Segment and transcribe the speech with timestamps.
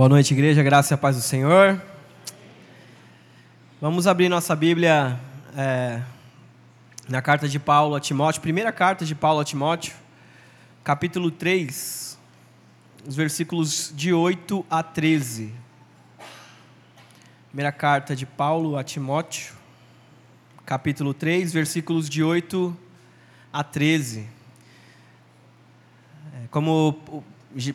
[0.00, 1.78] Boa noite, igreja, graça e paz do Senhor.
[3.82, 5.20] Vamos abrir nossa Bíblia
[5.54, 6.00] é,
[7.06, 9.92] na carta de Paulo a Timóteo, primeira carta de Paulo a Timóteo,
[10.82, 12.18] capítulo 3,
[13.06, 15.52] os versículos de 8 a 13.
[17.48, 19.52] Primeira carta de Paulo a Timóteo,
[20.64, 22.74] capítulo 3, versículos de 8
[23.52, 24.26] a 13.
[26.32, 27.22] É, como o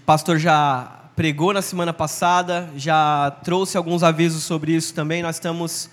[0.07, 5.23] pastor já pregou na semana passada, já trouxe alguns avisos sobre isso também.
[5.23, 5.89] Nós estamos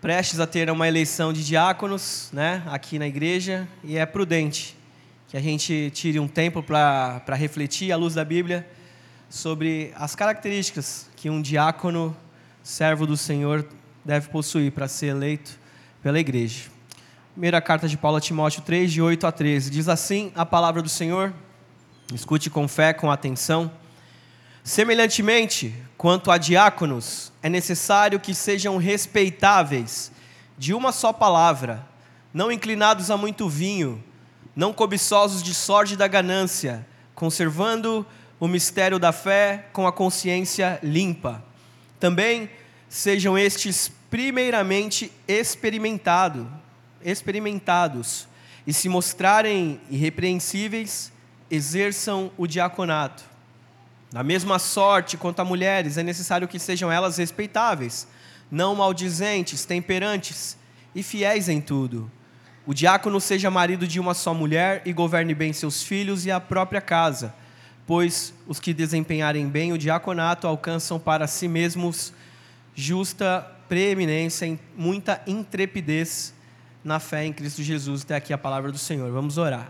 [0.00, 4.76] prestes a ter uma eleição de diáconos né, aqui na igreja e é prudente
[5.28, 8.68] que a gente tire um tempo para refletir, à luz da Bíblia,
[9.30, 12.14] sobre as características que um diácono,
[12.64, 13.64] servo do Senhor,
[14.04, 15.52] deve possuir para ser eleito
[16.02, 16.64] pela igreja.
[17.32, 19.70] Primeira carta de Paulo a Timóteo 3, de 8 a 13.
[19.70, 21.32] Diz assim a palavra do Senhor.
[22.12, 23.70] Escute com fé, com atenção.
[24.64, 30.12] Semelhantemente, quanto a diáconos, é necessário que sejam respeitáveis,
[30.56, 31.84] de uma só palavra,
[32.32, 34.02] não inclinados a muito vinho,
[34.54, 38.06] não cobiçosos de sorte da ganância, conservando
[38.38, 41.42] o mistério da fé com a consciência limpa.
[41.98, 42.48] Também
[42.88, 46.48] sejam estes primeiramente experimentado,
[47.04, 48.28] experimentados,
[48.64, 51.12] e se mostrarem irrepreensíveis,
[51.50, 53.31] exerçam o diaconato.
[54.12, 58.06] Da mesma sorte quanto a mulheres, é necessário que sejam elas respeitáveis,
[58.50, 60.58] não maldizentes, temperantes
[60.94, 62.10] e fiéis em tudo.
[62.66, 66.38] O diácono seja marido de uma só mulher e governe bem seus filhos e a
[66.38, 67.34] própria casa,
[67.86, 72.12] pois os que desempenharem bem o diaconato alcançam para si mesmos
[72.74, 76.34] justa preeminência e muita intrepidez
[76.84, 78.02] na fé em Cristo Jesus.
[78.02, 79.10] Até aqui a palavra do Senhor.
[79.10, 79.68] Vamos orar.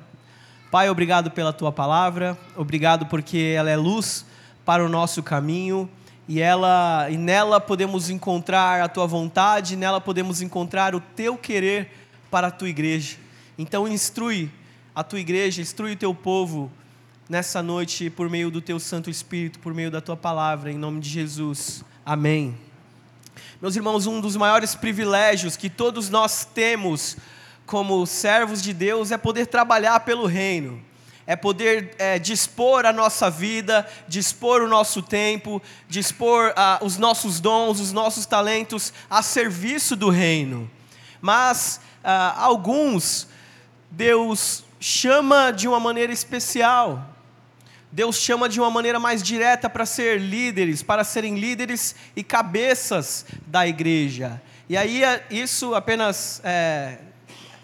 [0.68, 4.26] Pai, obrigado pela tua palavra, obrigado porque ela é luz
[4.64, 5.88] para o nosso caminho
[6.28, 11.90] e ela e nela podemos encontrar a tua vontade, nela podemos encontrar o teu querer
[12.30, 13.16] para a tua igreja.
[13.58, 14.50] Então instrui
[14.94, 16.70] a tua igreja, instrui o teu povo
[17.28, 21.00] nessa noite por meio do teu Santo Espírito, por meio da tua palavra, em nome
[21.00, 21.84] de Jesus.
[22.04, 22.56] Amém.
[23.60, 27.16] Meus irmãos, um dos maiores privilégios que todos nós temos
[27.66, 30.82] como servos de Deus é poder trabalhar pelo reino
[31.26, 37.40] é poder é, dispor a nossa vida, dispor o nosso tempo, dispor ah, os nossos
[37.40, 40.70] dons, os nossos talentos a serviço do reino.
[41.20, 43.28] Mas ah, alguns,
[43.90, 47.08] Deus chama de uma maneira especial.
[47.90, 53.26] Deus chama de uma maneira mais direta para ser líderes, para serem líderes e cabeças
[53.46, 54.40] da igreja.
[54.68, 56.96] E aí isso apenas é,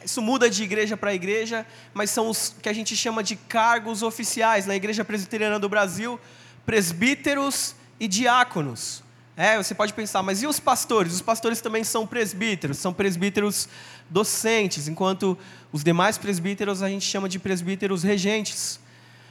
[0.04, 4.02] isso muda de igreja para igreja, mas são os que a gente chama de cargos
[4.02, 4.66] oficiais.
[4.66, 6.18] Na Igreja Presbiteriana do Brasil,
[6.64, 9.02] presbíteros e diáconos.
[9.36, 11.12] É, você pode pensar, mas e os pastores?
[11.12, 13.68] Os pastores também são presbíteros, são presbíteros
[14.10, 15.38] docentes, enquanto
[15.72, 18.80] os demais presbíteros a gente chama de presbíteros regentes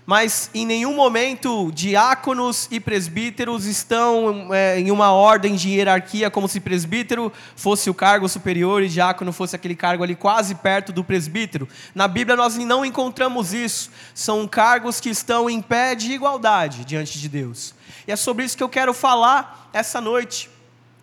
[0.07, 6.47] mas em nenhum momento diáconos e presbíteros estão é, em uma ordem de hierarquia, como
[6.47, 11.03] se presbítero fosse o cargo superior e diácono fosse aquele cargo ali quase perto do
[11.03, 11.67] presbítero.
[11.93, 13.91] Na Bíblia nós não encontramos isso.
[14.13, 17.75] São cargos que estão em pé de igualdade diante de Deus.
[18.07, 20.49] E é sobre isso que eu quero falar essa noite.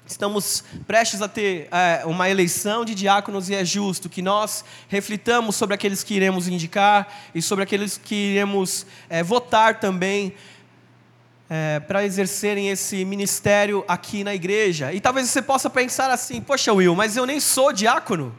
[0.07, 5.57] Estamos prestes a ter é, uma eleição de diáconos e é justo que nós reflitamos
[5.57, 10.35] sobre aqueles que iremos indicar e sobre aqueles que iremos é, votar também
[11.49, 14.93] é, para exercerem esse ministério aqui na igreja.
[14.93, 18.37] E talvez você possa pensar assim: poxa, Will, mas eu nem sou diácono,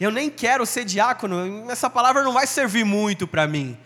[0.00, 3.78] eu nem quero ser diácono, essa palavra não vai servir muito para mim.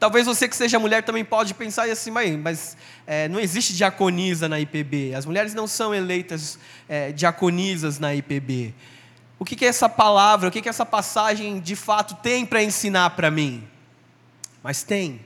[0.00, 2.74] Talvez você que seja mulher também pode pensar assim, mas
[3.06, 5.14] é, não existe diaconisa na IPB.
[5.14, 8.74] As mulheres não são eleitas é, diaconisas na IPB.
[9.38, 13.10] O que, que essa palavra, o que, que essa passagem de fato tem para ensinar
[13.10, 13.68] para mim?
[14.62, 15.20] Mas tem,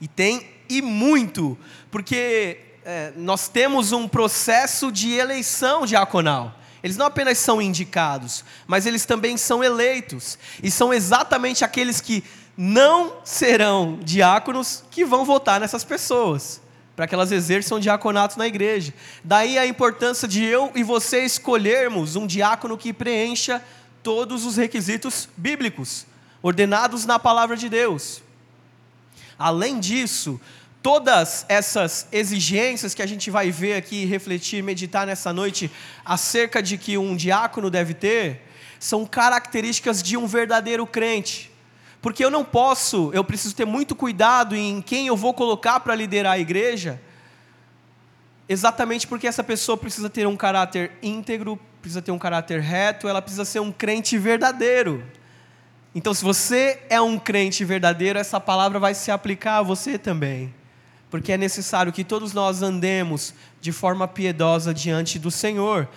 [0.00, 1.56] e tem e muito,
[1.88, 6.52] porque é, nós temos um processo de eleição diaconal.
[6.82, 10.36] Eles não apenas são indicados, mas eles também são eleitos.
[10.62, 12.24] E são exatamente aqueles que
[12.56, 16.60] não serão diáconos que vão votar nessas pessoas,
[16.94, 18.94] para que elas exerçam diaconato na igreja.
[19.22, 23.62] Daí a importância de eu e você escolhermos um diácono que preencha
[24.02, 26.06] todos os requisitos bíblicos,
[26.42, 28.22] ordenados na palavra de Deus.
[29.38, 30.40] Além disso,
[30.82, 35.70] todas essas exigências que a gente vai ver aqui, refletir, meditar nessa noite
[36.04, 38.42] acerca de que um diácono deve ter,
[38.78, 41.50] são características de um verdadeiro crente.
[42.00, 45.94] Porque eu não posso, eu preciso ter muito cuidado em quem eu vou colocar para
[45.94, 47.00] liderar a igreja,
[48.48, 53.20] exatamente porque essa pessoa precisa ter um caráter íntegro, precisa ter um caráter reto, ela
[53.20, 55.04] precisa ser um crente verdadeiro.
[55.94, 60.54] Então, se você é um crente verdadeiro, essa palavra vai se aplicar a você também.
[61.10, 65.88] Porque é necessário que todos nós andemos de forma piedosa diante do Senhor.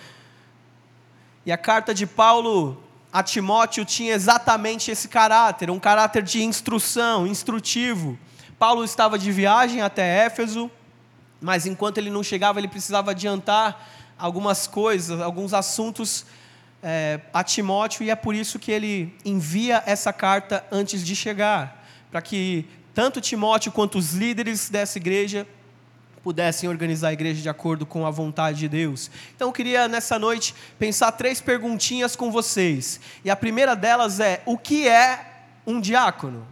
[1.44, 7.26] E a carta de Paulo a Timóteo tinha exatamente esse caráter, um caráter de instrução,
[7.26, 8.18] instrutivo.
[8.58, 10.70] Paulo estava de viagem até Éfeso,
[11.40, 16.26] mas enquanto ele não chegava, ele precisava adiantar algumas coisas, alguns assuntos
[16.82, 21.84] é, a Timóteo, e é por isso que ele envia essa carta antes de chegar,
[22.10, 25.46] para que tanto Timóteo quanto os líderes dessa igreja
[26.22, 29.10] pudessem organizar a igreja de acordo com a vontade de Deus.
[29.34, 33.00] Então eu queria nessa noite pensar três perguntinhas com vocês.
[33.24, 36.46] E a primeira delas é: o que é um diácono?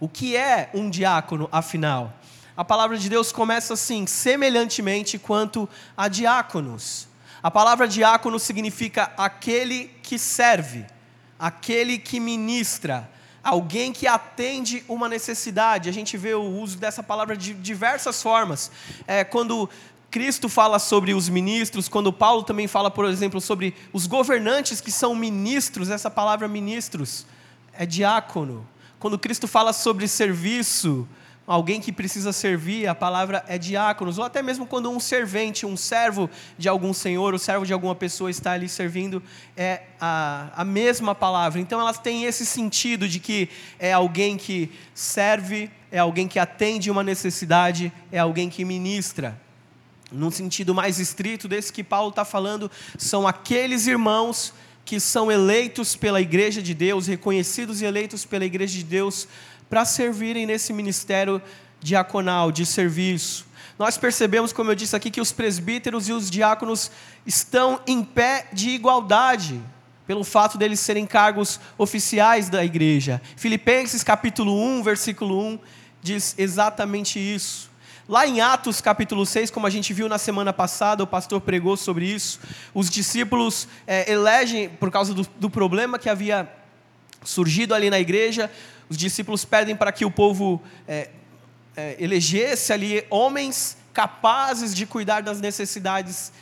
[0.00, 2.12] O que é um diácono, afinal?
[2.56, 7.08] A palavra de Deus começa assim: semelhantemente quanto a diáconos.
[7.42, 10.86] A palavra diácono significa aquele que serve,
[11.38, 13.08] aquele que ministra,
[13.44, 15.88] alguém que atende uma necessidade.
[15.88, 18.70] A gente vê o uso dessa palavra de diversas formas.
[19.06, 19.68] É, quando
[20.10, 24.90] Cristo fala sobre os ministros, quando Paulo também fala, por exemplo, sobre os governantes que
[24.90, 27.26] são ministros, essa palavra ministros
[27.72, 28.66] é diácono.
[28.98, 31.06] Quando Cristo fala sobre serviço,
[31.46, 35.76] alguém que precisa servir, a palavra é diáconos, ou até mesmo quando um servente, um
[35.76, 39.22] servo de algum senhor, o servo de alguma pessoa está ali servindo,
[39.56, 41.60] é a, a mesma palavra.
[41.60, 43.48] Então elas têm esse sentido de que
[43.78, 49.40] é alguém que serve, é alguém que atende uma necessidade, é alguém que ministra.
[50.10, 54.54] Num sentido mais estrito desse que Paulo está falando, são aqueles irmãos
[54.84, 59.26] que são eleitos pela igreja de Deus, reconhecidos e eleitos pela igreja de Deus,
[59.68, 61.40] para servirem nesse ministério
[61.80, 63.46] diaconal, de serviço.
[63.78, 66.90] Nós percebemos, como eu disse aqui, que os presbíteros e os diáconos
[67.26, 69.60] estão em pé de igualdade,
[70.06, 73.20] pelo fato deles serem cargos oficiais da igreja.
[73.36, 75.58] Filipenses capítulo 1, versículo 1,
[76.02, 77.70] diz exatamente isso.
[78.06, 81.74] Lá em Atos capítulo 6, como a gente viu na semana passada, o pastor pregou
[81.76, 82.38] sobre isso,
[82.74, 86.48] os discípulos é, elegem, por causa do, do problema que havia
[87.24, 88.50] surgido ali na igreja,
[88.88, 91.10] os discípulos pedem para que o povo é,
[91.76, 96.32] é, elegesse ali homens capazes de cuidar das necessidades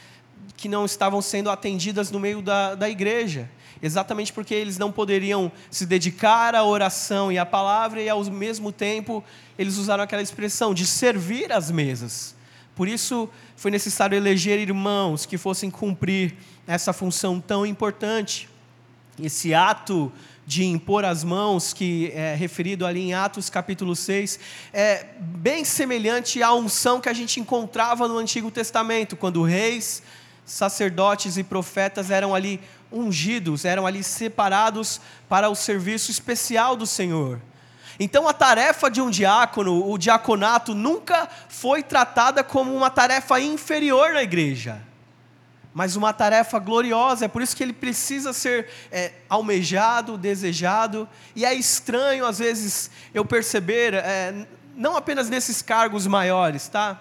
[0.56, 3.48] que não estavam sendo atendidas no meio da, da igreja.
[3.82, 8.70] Exatamente porque eles não poderiam se dedicar à oração e à palavra, e ao mesmo
[8.70, 9.24] tempo
[9.58, 12.34] eles usaram aquela expressão de servir as mesas.
[12.76, 16.36] Por isso foi necessário eleger irmãos que fossem cumprir
[16.66, 18.48] essa função tão importante.
[19.20, 20.12] Esse ato
[20.46, 24.38] de impor as mãos, que é referido ali em Atos capítulo 6,
[24.72, 30.02] é bem semelhante à unção que a gente encontrava no Antigo Testamento, quando reis,
[30.44, 32.60] sacerdotes e profetas eram ali
[32.90, 37.40] ungidos, eram ali separados para o serviço especial do Senhor.
[38.00, 44.12] Então a tarefa de um diácono, o diaconato, nunca foi tratada como uma tarefa inferior
[44.12, 44.91] na igreja
[45.74, 47.24] mas uma tarefa gloriosa.
[47.24, 51.08] É por isso que ele precisa ser é, almejado, desejado.
[51.34, 54.46] E é estranho, às vezes, eu perceber, é,
[54.76, 57.00] não apenas nesses cargos maiores, tá?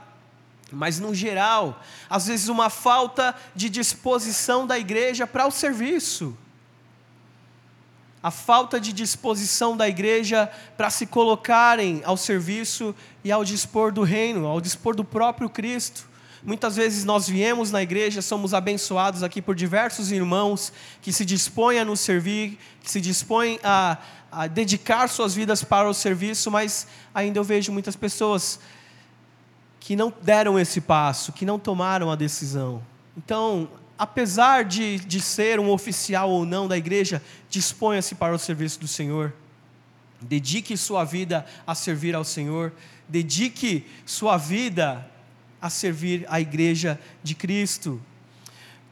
[0.72, 6.38] Mas no geral, às vezes, uma falta de disposição da igreja para o serviço.
[8.24, 14.04] A falta de disposição da igreja para se colocarem ao serviço e ao dispor do
[14.04, 16.11] reino, ao dispor do próprio Cristo.
[16.44, 21.80] Muitas vezes nós viemos na igreja, somos abençoados aqui por diversos irmãos que se dispõem
[21.80, 23.98] a nos servir, que se dispõem a,
[24.32, 28.60] a dedicar suas vidas para o serviço, mas ainda eu vejo muitas pessoas
[29.80, 32.82] que não deram esse passo, que não tomaram a decisão.
[33.16, 38.80] Então, apesar de, de ser um oficial ou não da igreja, disponha-se para o serviço
[38.80, 39.32] do Senhor.
[40.20, 42.72] Dedique sua vida a servir ao Senhor.
[43.08, 45.06] Dedique sua vida
[45.62, 48.02] a servir a igreja de Cristo.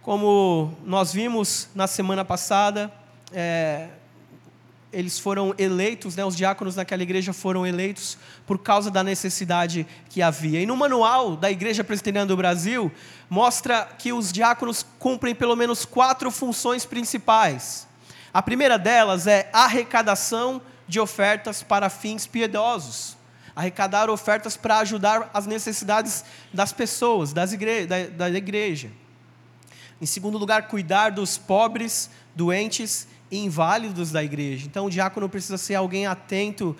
[0.01, 2.91] Como nós vimos na semana passada,
[3.33, 3.89] é,
[4.91, 10.21] eles foram eleitos, né, os diáconos naquela igreja foram eleitos por causa da necessidade que
[10.21, 10.61] havia.
[10.61, 12.91] E no manual da Igreja Presbiteriana do Brasil,
[13.29, 17.87] mostra que os diáconos cumprem pelo menos quatro funções principais.
[18.33, 23.18] A primeira delas é arrecadação de ofertas para fins piedosos
[23.59, 26.23] arrecadar ofertas para ajudar as necessidades
[26.53, 28.89] das pessoas, das igre da, da igreja.
[30.01, 34.65] Em segundo lugar, cuidar dos pobres, doentes e inválidos da igreja.
[34.65, 36.73] Então, o diácono precisa ser alguém atento,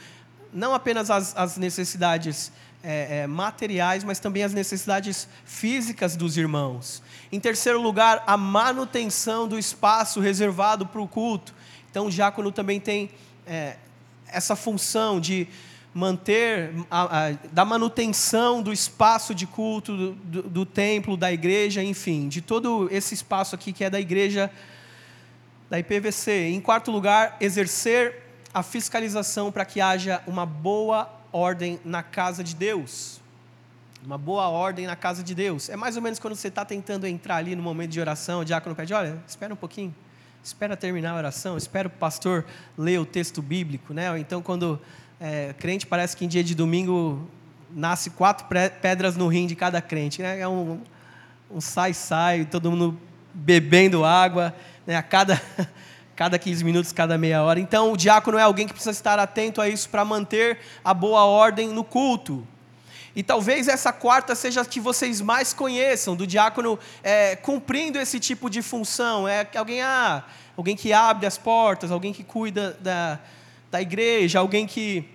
[0.53, 2.50] não apenas às, às necessidades
[2.81, 7.03] é, é, materiais, mas também as necessidades físicas dos irmãos.
[7.29, 11.53] Em terceiro lugar, a manutenção do espaço reservado para o culto.
[11.91, 13.12] Então, o diácono também tem
[13.45, 13.75] é,
[14.27, 15.45] essa função de
[15.93, 21.84] manter, a, a, da manutenção do espaço de culto, do, do, do, templo, da igreja,
[21.84, 24.51] enfim, de todo esse espaço aqui que é da igreja
[25.69, 26.50] da IPVC.
[26.50, 32.55] Em quarto lugar, exercer a fiscalização para que haja uma boa ordem na casa de
[32.55, 33.19] Deus.
[34.03, 35.69] Uma boa ordem na casa de Deus.
[35.69, 38.46] É mais ou menos quando você está tentando entrar ali no momento de oração, o
[38.46, 39.93] diácono pede: olha, espera um pouquinho,
[40.43, 42.46] espera terminar a oração, espera o pastor
[42.77, 43.93] ler o texto bíblico.
[43.93, 44.10] Né?
[44.10, 44.79] Ou então, quando
[45.19, 47.29] é, crente parece que em dia de domingo
[47.71, 48.47] nasce quatro
[48.81, 50.21] pedras no rim de cada crente.
[50.21, 50.39] Né?
[50.39, 50.81] É um,
[51.59, 52.97] sai-sai, todo mundo
[53.33, 54.55] bebendo água,
[54.88, 54.95] né?
[54.95, 55.41] a cada
[56.15, 57.61] cada 15 minutos, cada meia hora.
[57.61, 61.23] Então, o diácono é alguém que precisa estar atento a isso para manter a boa
[61.23, 62.45] ordem no culto.
[63.15, 68.19] E talvez essa quarta seja a que vocês mais conheçam, do diácono é, cumprindo esse
[68.19, 69.29] tipo de função.
[69.29, 70.25] É alguém, ah,
[70.57, 73.17] alguém que abre as portas, alguém que cuida da,
[73.71, 75.05] da igreja, alguém que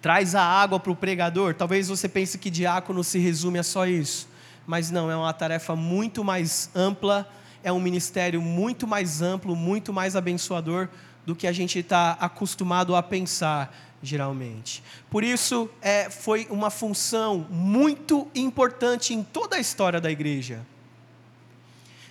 [0.00, 1.54] traz a água para o pregador.
[1.54, 4.28] Talvez você pense que diácono se resume a só isso.
[4.66, 7.28] Mas não, é uma tarefa muito mais ampla
[7.64, 10.86] é um ministério muito mais amplo, muito mais abençoador
[11.24, 14.82] do que a gente está acostumado a pensar geralmente.
[15.08, 20.60] Por isso, é, foi uma função muito importante em toda a história da igreja.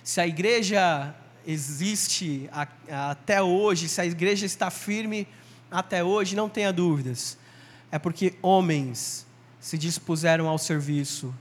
[0.02, 1.14] Se a igreja
[1.46, 5.28] existe a, a, até hoje, se a igreja está firme
[5.74, 7.36] até hoje, não tenha dúvidas,
[7.90, 9.26] é porque homens
[9.58, 11.34] se dispuseram ao serviço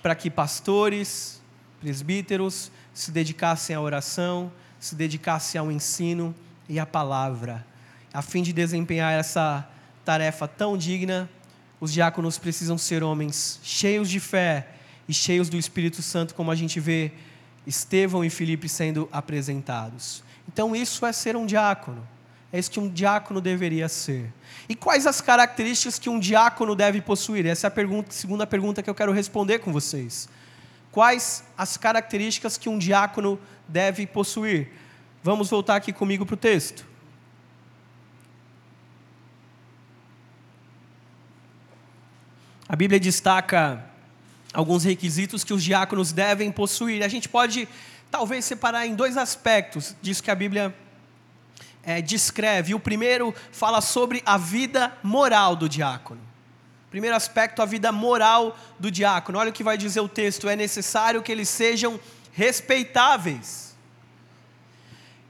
[0.00, 1.42] para que pastores,
[1.80, 6.32] presbíteros se dedicassem à oração, se dedicassem ao ensino
[6.68, 7.66] e à palavra.
[8.14, 9.68] A fim de desempenhar essa
[10.04, 11.28] tarefa tão digna,
[11.80, 14.68] os diáconos precisam ser homens cheios de fé
[15.08, 17.10] e cheios do Espírito Santo, como a gente vê
[17.66, 20.22] Estevão e Filipe sendo apresentados.
[20.46, 22.06] Então, isso é ser um diácono.
[22.52, 24.32] É isso que um diácono deveria ser.
[24.68, 27.46] E quais as características que um diácono deve possuir?
[27.46, 30.28] Essa é a pergunta, segunda pergunta que eu quero responder com vocês
[30.96, 33.38] quais as características que um diácono
[33.68, 34.70] deve possuir.
[35.22, 36.86] Vamos voltar aqui comigo para o texto.
[42.66, 43.84] A Bíblia destaca
[44.54, 47.02] alguns requisitos que os diáconos devem possuir.
[47.02, 47.68] A gente pode,
[48.10, 50.74] talvez, separar em dois aspectos disso que a Bíblia
[51.86, 52.74] é, descreve.
[52.74, 56.20] O primeiro fala sobre a vida moral do diácono.
[56.90, 59.38] Primeiro aspecto, a vida moral do diácono.
[59.38, 62.00] Olha o que vai dizer o texto: é necessário que eles sejam
[62.32, 63.76] respeitáveis.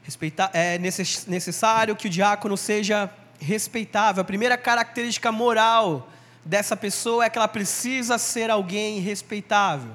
[0.03, 4.23] Respeita é necessário que o diácono seja respeitável.
[4.23, 6.09] A primeira característica moral
[6.45, 9.91] dessa pessoa é que ela precisa ser alguém respeitável.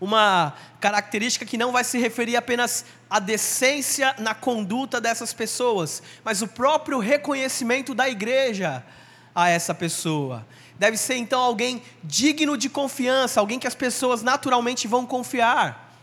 [0.00, 6.40] Uma característica que não vai se referir apenas à decência na conduta dessas pessoas, mas
[6.40, 8.82] o próprio reconhecimento da igreja
[9.34, 10.46] a essa pessoa.
[10.78, 15.94] Deve ser então alguém digno de confiança, alguém que as pessoas naturalmente vão confiar.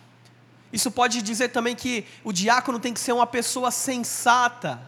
[0.71, 4.79] Isso pode dizer também que o diácono tem que ser uma pessoa sensata,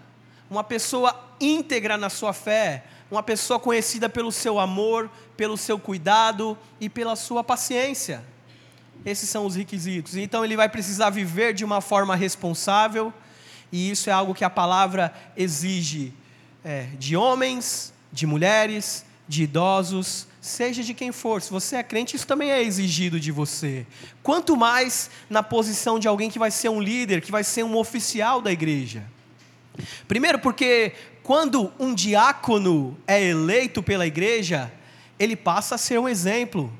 [0.49, 6.57] uma pessoa íntegra na sua fé, uma pessoa conhecida pelo seu amor, pelo seu cuidado
[6.79, 8.23] e pela sua paciência.
[9.05, 10.15] Esses são os requisitos.
[10.15, 13.13] Então ele vai precisar viver de uma forma responsável,
[13.71, 16.13] e isso é algo que a palavra exige
[16.63, 21.41] é, de homens de mulheres, de idosos, seja de quem for.
[21.41, 23.85] Se você é crente, isso também é exigido de você.
[24.23, 27.77] Quanto mais na posição de alguém que vai ser um líder, que vai ser um
[27.77, 29.03] oficial da igreja.
[30.07, 34.71] Primeiro, porque quando um diácono é eleito pela igreja,
[35.19, 36.73] ele passa a ser um exemplo.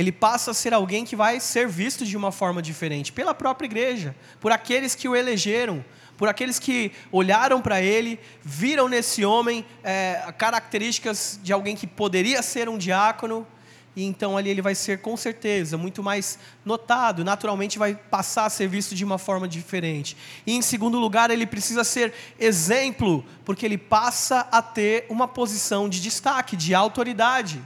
[0.00, 3.66] Ele passa a ser alguém que vai ser visto de uma forma diferente pela própria
[3.66, 5.84] igreja, por aqueles que o elegeram,
[6.16, 12.40] por aqueles que olharam para ele, viram nesse homem é, características de alguém que poderia
[12.40, 13.46] ser um diácono,
[13.94, 18.50] e então ali ele vai ser com certeza muito mais notado, naturalmente vai passar a
[18.50, 20.16] ser visto de uma forma diferente.
[20.46, 25.90] E em segundo lugar, ele precisa ser exemplo, porque ele passa a ter uma posição
[25.90, 27.60] de destaque, de autoridade.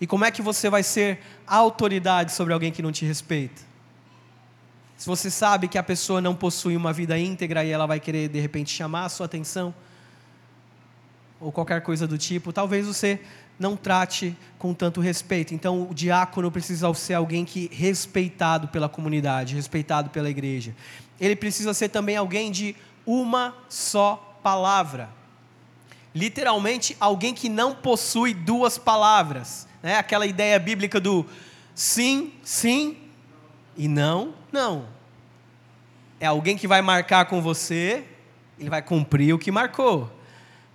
[0.00, 3.62] E como é que você vai ser autoridade sobre alguém que não te respeita?
[4.96, 8.28] Se você sabe que a pessoa não possui uma vida íntegra e ela vai querer
[8.28, 9.74] de repente chamar a sua atenção,
[11.38, 13.20] ou qualquer coisa do tipo, talvez você
[13.58, 15.54] não trate com tanto respeito.
[15.54, 20.74] Então, o diácono precisa ser alguém que respeitado pela comunidade, respeitado pela igreja.
[21.20, 22.74] Ele precisa ser também alguém de
[23.06, 25.10] uma só palavra.
[26.16, 29.65] literalmente alguém que não possui duas palavras.
[29.86, 29.96] Né?
[29.98, 31.24] Aquela ideia bíblica do
[31.72, 32.96] sim, sim
[33.76, 34.84] e não, não.
[36.18, 38.02] É alguém que vai marcar com você,
[38.58, 40.10] ele vai cumprir o que marcou.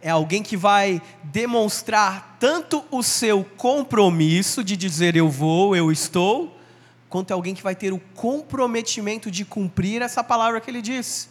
[0.01, 6.57] É alguém que vai demonstrar tanto o seu compromisso de dizer eu vou, eu estou,
[7.09, 11.27] quanto é alguém que vai ter o comprometimento de cumprir essa palavra que ele disse.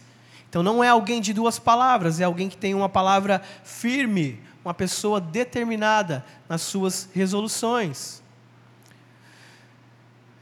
[0.47, 4.73] Então não é alguém de duas palavras, é alguém que tem uma palavra firme, uma
[4.73, 8.21] pessoa determinada nas suas resoluções.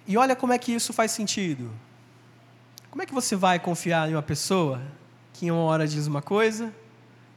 [0.08, 1.72] E olha como é que isso faz sentido.
[2.90, 4.82] Como é que você vai confiar em uma pessoa
[5.34, 6.74] que em uma hora diz uma coisa,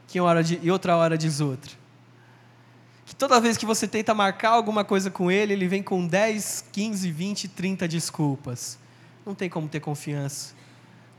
[0.09, 1.71] que em, hora de, em outra hora diz outra?
[3.05, 6.65] Que toda vez que você tenta marcar alguma coisa com ele, ele vem com 10,
[6.73, 8.79] 15, 20, 30 desculpas.
[9.25, 10.55] Não tem como ter confiança.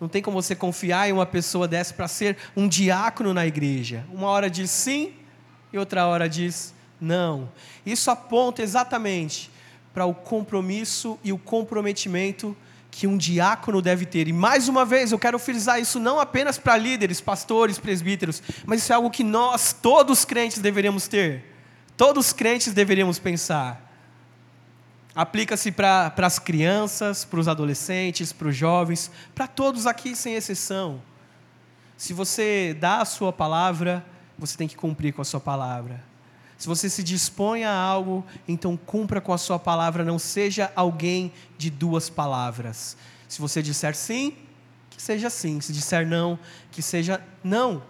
[0.01, 4.03] Não tem como você confiar em uma pessoa dessa para ser um diácono na igreja.
[4.12, 5.13] Uma hora diz sim
[5.74, 7.50] e outra hora diz não.
[7.86, 9.51] Isso aponta exatamente
[9.94, 12.56] para o compromisso e o comprometimento
[12.89, 14.27] que um diácono deve ter.
[14.27, 18.84] E mais uma vez, eu quero frisar isso não apenas para líderes, pastores, presbíteros, mas
[18.84, 21.44] isso é algo que nós, todos crentes, deveríamos ter.
[21.98, 23.92] Todos crentes deveríamos pensar.
[25.15, 31.01] Aplica-se para as crianças, para os adolescentes, para os jovens, para todos aqui sem exceção.
[31.98, 34.03] Se você dá a sua palavra,
[34.37, 36.03] você tem que cumprir com a sua palavra.
[36.57, 41.31] Se você se dispõe a algo, então cumpra com a sua palavra, não seja alguém
[41.57, 42.95] de duas palavras.
[43.27, 44.35] Se você disser sim,
[44.89, 45.59] que seja sim.
[45.59, 46.39] Se disser não,
[46.71, 47.83] que seja não.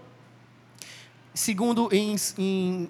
[1.34, 2.90] Segundo, em, em,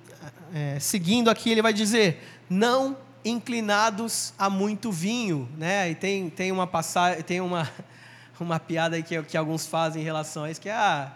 [0.54, 2.96] é, seguindo aqui, ele vai dizer: não
[3.26, 5.90] inclinados a muito vinho, né?
[5.90, 7.70] E tem, tem uma passagem, tem uma,
[8.40, 11.12] uma piada aí que, que alguns fazem em relação a isso, que é, ah,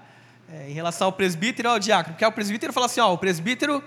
[0.50, 3.18] é em relação ao presbítero e ao diácono, porque o presbítero fala assim, ó, o
[3.18, 3.84] presbítero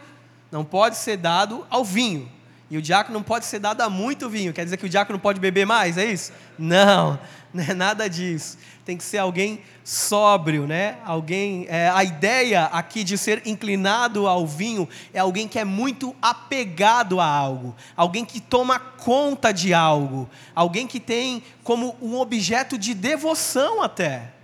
[0.52, 2.30] não pode ser dado ao vinho.
[2.71, 4.52] E o diácono não pode ser dado a muito vinho.
[4.52, 6.32] Quer dizer que o diácono não pode beber mais, é isso?
[6.56, 7.19] Não,
[7.52, 8.56] não é nada disso.
[8.85, 10.99] Tem que ser alguém sóbrio, né?
[11.04, 11.67] Alguém.
[11.69, 17.19] É, a ideia aqui de ser inclinado ao vinho é alguém que é muito apegado
[17.19, 22.95] a algo, alguém que toma conta de algo, alguém que tem como um objeto de
[22.95, 24.40] devoção até.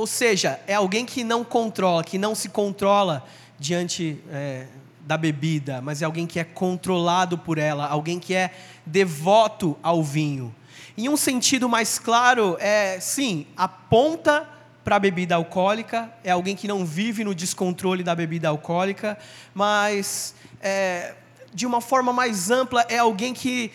[0.00, 3.22] Ou seja, é alguém que não controla, que não se controla
[3.58, 4.66] diante é,
[5.02, 8.50] da bebida, mas é alguém que é controlado por ela, alguém que é
[8.86, 10.54] devoto ao vinho.
[10.96, 14.48] Em um sentido mais claro, é sim, aponta
[14.82, 19.18] para a bebida alcoólica, é alguém que não vive no descontrole da bebida alcoólica,
[19.52, 21.14] mas é,
[21.52, 23.70] de uma forma mais ampla, é alguém que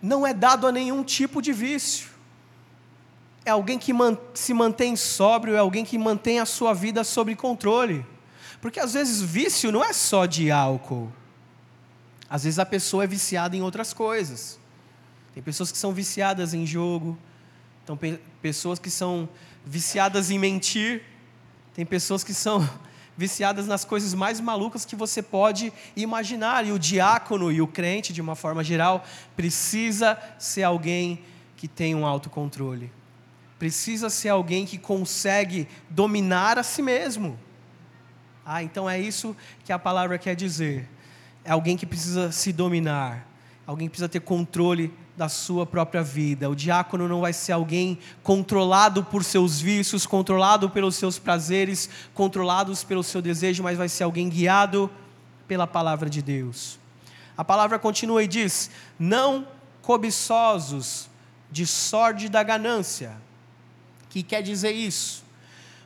[0.00, 2.15] não é dado a nenhum tipo de vício.
[3.46, 3.92] É alguém que
[4.34, 8.04] se mantém sóbrio, é alguém que mantém a sua vida sob controle.
[8.60, 11.12] Porque às vezes vício não é só de álcool.
[12.28, 14.58] Às vezes a pessoa é viciada em outras coisas.
[15.32, 17.16] Tem pessoas que são viciadas em jogo,
[17.84, 17.96] então
[18.42, 19.28] pessoas que são
[19.64, 21.04] viciadas em mentir,
[21.72, 22.68] tem pessoas que são
[23.16, 26.66] viciadas nas coisas mais malucas que você pode imaginar.
[26.66, 29.04] E o diácono e o crente, de uma forma geral,
[29.36, 31.22] precisa ser alguém
[31.56, 32.95] que tem um autocontrole.
[33.58, 37.38] Precisa ser alguém que consegue dominar a si mesmo.
[38.44, 40.88] Ah, então é isso que a palavra quer dizer.
[41.44, 43.26] É alguém que precisa se dominar,
[43.66, 46.50] alguém que precisa ter controle da sua própria vida.
[46.50, 52.84] O diácono não vai ser alguém controlado por seus vícios, controlado pelos seus prazeres, controlados
[52.84, 54.90] pelo seu desejo, mas vai ser alguém guiado
[55.48, 56.78] pela palavra de Deus.
[57.36, 59.46] A palavra continua e diz: não
[59.82, 61.08] cobiçosos
[61.50, 63.25] de sorte da ganância.
[64.16, 65.22] Que quer dizer isso?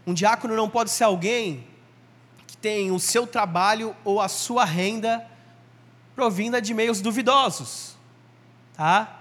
[0.07, 1.66] Um diácono não pode ser alguém
[2.61, 5.27] tem o seu trabalho ou a sua renda
[6.14, 7.97] provinda de meios duvidosos,
[8.77, 9.21] tá?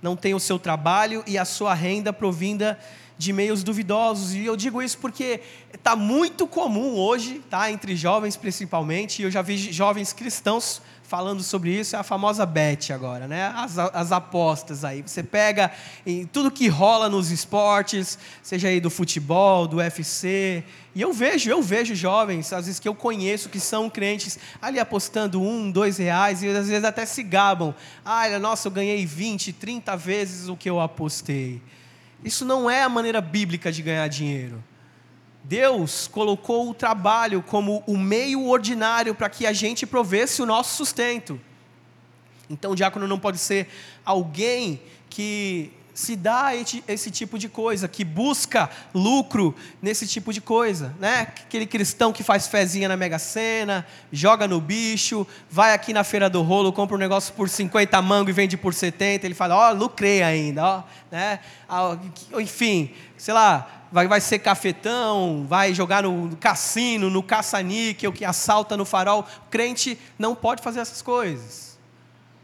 [0.00, 2.80] Não tem o seu trabalho e a sua renda provinda
[3.18, 4.32] de meios duvidosos.
[4.32, 5.42] E eu digo isso porque
[5.74, 7.70] está muito comum hoje, tá?
[7.70, 12.44] Entre jovens principalmente, e eu já vi jovens cristãos falando sobre isso, é a famosa
[12.44, 13.52] bet agora, né?
[13.54, 15.02] As, as apostas aí.
[15.02, 15.70] Você pega
[16.04, 20.64] em tudo que rola nos esportes, seja aí do futebol, do UFC,
[20.94, 24.80] e eu vejo, eu vejo jovens, às vezes que eu conheço, que são crentes, ali
[24.80, 27.74] apostando um, dois reais, e às vezes até se gabam.
[28.04, 31.62] Ah, nossa, eu ganhei 20, 30 vezes o que eu apostei.
[32.24, 34.62] Isso não é a maneira bíblica de ganhar dinheiro.
[35.48, 40.76] Deus colocou o trabalho como o meio ordinário para que a gente provesse o nosso
[40.76, 41.40] sustento.
[42.50, 43.68] Então, o diácono não pode ser
[44.04, 50.94] alguém que se dá esse tipo de coisa, que busca lucro nesse tipo de coisa,
[51.00, 51.22] né?
[51.22, 56.28] Aquele cristão que faz fezinha na Mega Sena, joga no bicho, vai aqui na feira
[56.28, 59.70] do rolo, compra um negócio por 50 mango e vende por 70, ele fala, ó,
[59.70, 61.40] oh, lucrei ainda, ó, né?
[62.38, 68.76] Enfim, sei lá, vai, vai ser cafetão, vai jogar no cassino, no caça-níquel, que assalta
[68.76, 69.26] no farol.
[69.46, 71.78] O crente não pode fazer essas coisas.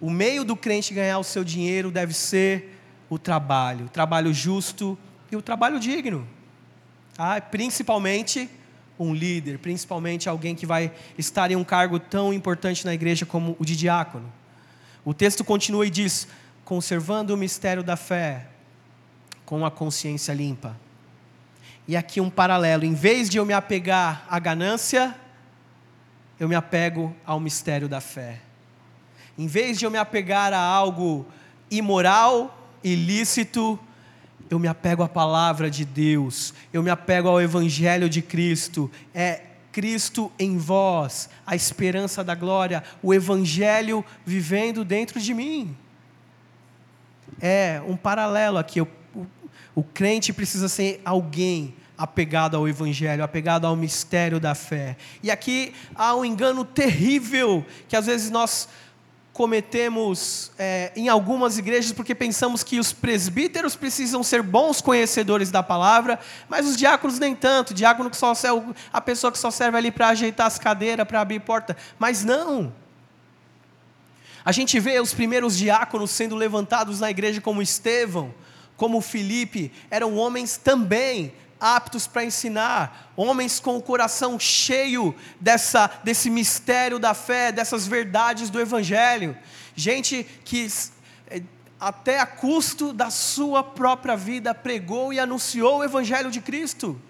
[0.00, 2.78] O meio do crente ganhar o seu dinheiro deve ser
[3.08, 4.98] o trabalho, o trabalho justo
[5.30, 6.26] e o trabalho digno.
[7.16, 8.48] Ah, principalmente
[8.98, 13.56] um líder, principalmente alguém que vai estar em um cargo tão importante na igreja como
[13.58, 14.32] o de diácono.
[15.04, 16.26] O texto continua e diz:
[16.64, 18.46] conservando o mistério da fé
[19.44, 20.76] com a consciência limpa.
[21.86, 25.14] E aqui um paralelo: em vez de eu me apegar à ganância,
[26.38, 28.40] eu me apego ao mistério da fé.
[29.38, 31.26] Em vez de eu me apegar a algo
[31.70, 33.78] imoral, ilícito,
[34.50, 38.90] eu me apego à palavra de Deus, eu me apego ao Evangelho de Cristo.
[39.14, 39.42] É
[39.72, 45.74] Cristo em vós, a esperança da glória, o Evangelho vivendo dentro de mim.
[47.40, 48.82] É um paralelo aqui.
[48.82, 48.88] O,
[49.74, 54.96] o crente precisa ser alguém apegado ao Evangelho, apegado ao mistério da fé.
[55.22, 58.68] E aqui há um engano terrível que às vezes nós
[59.32, 65.62] cometemos é, em algumas igrejas porque pensamos que os presbíteros precisam ser bons conhecedores da
[65.62, 67.72] palavra, mas os diáconos nem tanto.
[67.72, 71.20] Diácono que só serve, a pessoa que só serve ali para ajeitar as cadeiras, para
[71.20, 71.76] abrir porta.
[71.98, 72.72] Mas não.
[74.44, 78.34] A gente vê os primeiros diáconos sendo levantados na igreja como Estevão,
[78.76, 81.32] como Filipe, eram homens também
[81.62, 88.50] aptos para ensinar, homens com o coração cheio dessa, desse mistério da fé, dessas verdades
[88.50, 89.38] do Evangelho,
[89.76, 90.66] gente que
[91.28, 91.42] eh,
[91.78, 97.00] até a custo da sua própria vida pregou e anunciou o Evangelho de Cristo.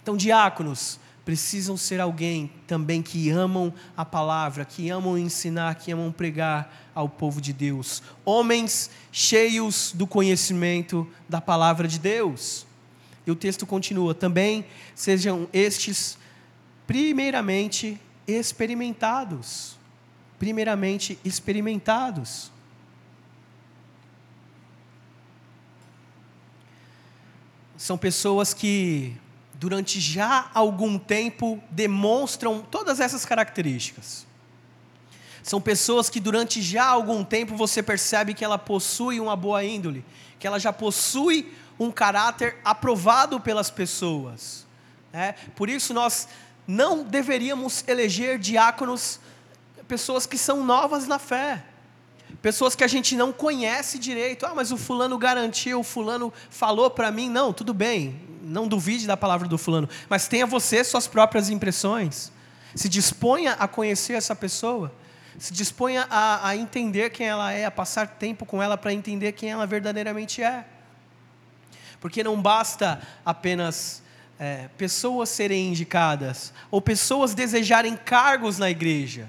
[0.00, 6.12] Então, diáconos, precisam ser alguém também que amam a palavra, que amam ensinar, que amam
[6.12, 8.02] pregar ao povo de Deus.
[8.24, 12.66] Homens cheios do conhecimento da palavra de Deus.
[13.26, 16.18] E o texto continua: também sejam estes,
[16.86, 19.78] primeiramente, experimentados.
[20.38, 22.52] Primeiramente, experimentados.
[27.76, 29.16] São pessoas que,
[29.54, 34.26] durante já algum tempo, demonstram todas essas características.
[35.42, 40.04] São pessoas que, durante já algum tempo, você percebe que ela possui uma boa índole,
[40.38, 44.66] que ela já possui um caráter aprovado pelas pessoas.
[45.12, 45.34] Né?
[45.54, 46.28] Por isso, nós
[46.66, 49.20] não deveríamos eleger diáconos,
[49.86, 51.62] pessoas que são novas na fé,
[52.40, 54.46] pessoas que a gente não conhece direito.
[54.46, 57.28] Ah, mas o fulano garantiu, o fulano falou para mim.
[57.28, 62.30] Não, tudo bem, não duvide da palavra do fulano, mas tenha você suas próprias impressões.
[62.74, 64.92] Se disponha a conhecer essa pessoa.
[65.38, 69.32] Se disponha a, a entender quem ela é, a passar tempo com ela para entender
[69.32, 70.64] quem ela verdadeiramente é.
[72.00, 74.02] Porque não basta apenas
[74.38, 79.26] é, pessoas serem indicadas, ou pessoas desejarem cargos na igreja,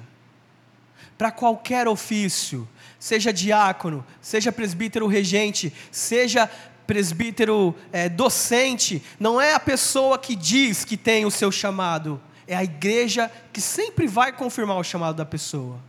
[1.17, 2.67] para qualquer ofício,
[2.99, 6.49] seja diácono, seja presbítero regente, seja
[6.85, 12.55] presbítero é, docente, não é a pessoa que diz que tem o seu chamado, é
[12.55, 15.79] a igreja que sempre vai confirmar o chamado da pessoa.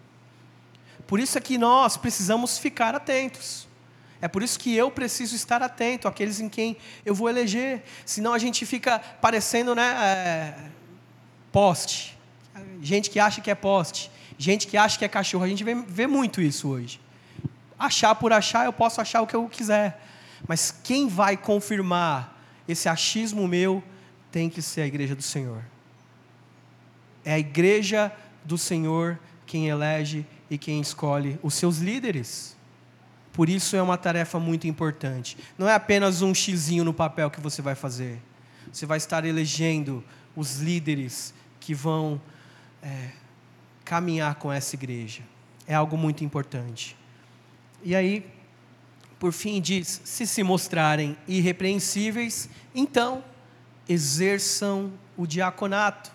[1.07, 3.67] Por isso é que nós precisamos ficar atentos.
[4.21, 7.85] É por isso que eu preciso estar atento àqueles em quem eu vou eleger.
[8.05, 10.55] Senão a gente fica parecendo né, é,
[11.53, 12.17] poste.
[12.81, 14.11] Gente que acha que é poste.
[14.39, 15.45] Gente que acha que é cachorro.
[15.45, 17.01] A gente vê, vê muito isso hoje.
[17.79, 20.01] Achar por achar, eu posso achar o que eu quiser.
[20.47, 23.83] Mas quem vai confirmar esse achismo meu
[24.31, 25.63] tem que ser a igreja do Senhor.
[27.25, 28.13] É a igreja
[28.45, 32.57] do Senhor quem elege e quem escolhe os seus líderes.
[33.33, 35.37] Por isso é uma tarefa muito importante.
[35.59, 38.21] Não é apenas um xizinho no papel que você vai fazer.
[38.73, 40.03] Você vai estar elegendo
[40.35, 42.21] os líderes que vão
[42.83, 43.11] é,
[43.85, 45.23] caminhar com essa igreja.
[45.67, 46.97] É algo muito importante.
[47.83, 48.27] E aí,
[49.19, 53.25] por fim, diz: se se mostrarem irrepreensíveis, então
[53.89, 56.11] exerçam o diaconato.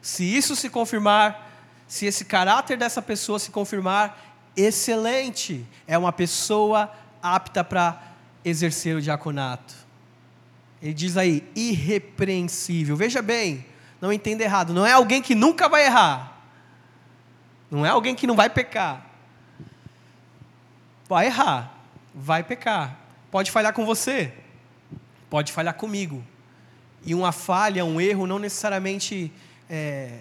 [0.00, 1.50] Se isso se confirmar,
[1.88, 8.02] se esse caráter dessa pessoa se confirmar, excelente, é uma pessoa apta para
[8.44, 9.74] exercer o diaconato.
[10.82, 12.94] Ele diz aí, irrepreensível.
[12.94, 13.64] Veja bem,
[14.00, 16.42] não entenda errado, não é alguém que nunca vai errar.
[17.70, 19.04] Não é alguém que não vai pecar.
[21.08, 21.73] Vai errar.
[22.14, 22.98] Vai pecar.
[23.30, 24.32] Pode falhar com você,
[25.28, 26.24] pode falhar comigo.
[27.04, 29.32] E uma falha, um erro, não necessariamente
[29.68, 30.20] é,